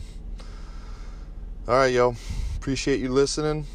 all 1.68 1.76
right, 1.76 1.94
yo. 1.94 2.16
Appreciate 2.68 3.00
you 3.00 3.08
listening. 3.08 3.66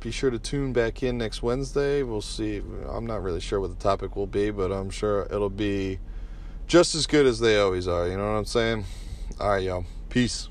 Be 0.00 0.10
sure 0.10 0.28
to 0.28 0.38
tune 0.38 0.74
back 0.74 1.02
in 1.02 1.16
next 1.16 1.42
Wednesday. 1.42 2.02
We'll 2.02 2.20
see. 2.20 2.60
I'm 2.86 3.06
not 3.06 3.22
really 3.22 3.40
sure 3.40 3.60
what 3.60 3.70
the 3.70 3.82
topic 3.82 4.14
will 4.14 4.26
be, 4.26 4.50
but 4.50 4.70
I'm 4.70 4.90
sure 4.90 5.22
it'll 5.30 5.48
be 5.48 6.00
just 6.66 6.94
as 6.94 7.06
good 7.06 7.24
as 7.24 7.40
they 7.40 7.58
always 7.58 7.88
are. 7.88 8.06
You 8.06 8.18
know 8.18 8.30
what 8.30 8.38
I'm 8.38 8.44
saying? 8.44 8.84
All 9.40 9.48
right, 9.48 9.62
y'all. 9.62 9.86
Peace. 10.10 10.49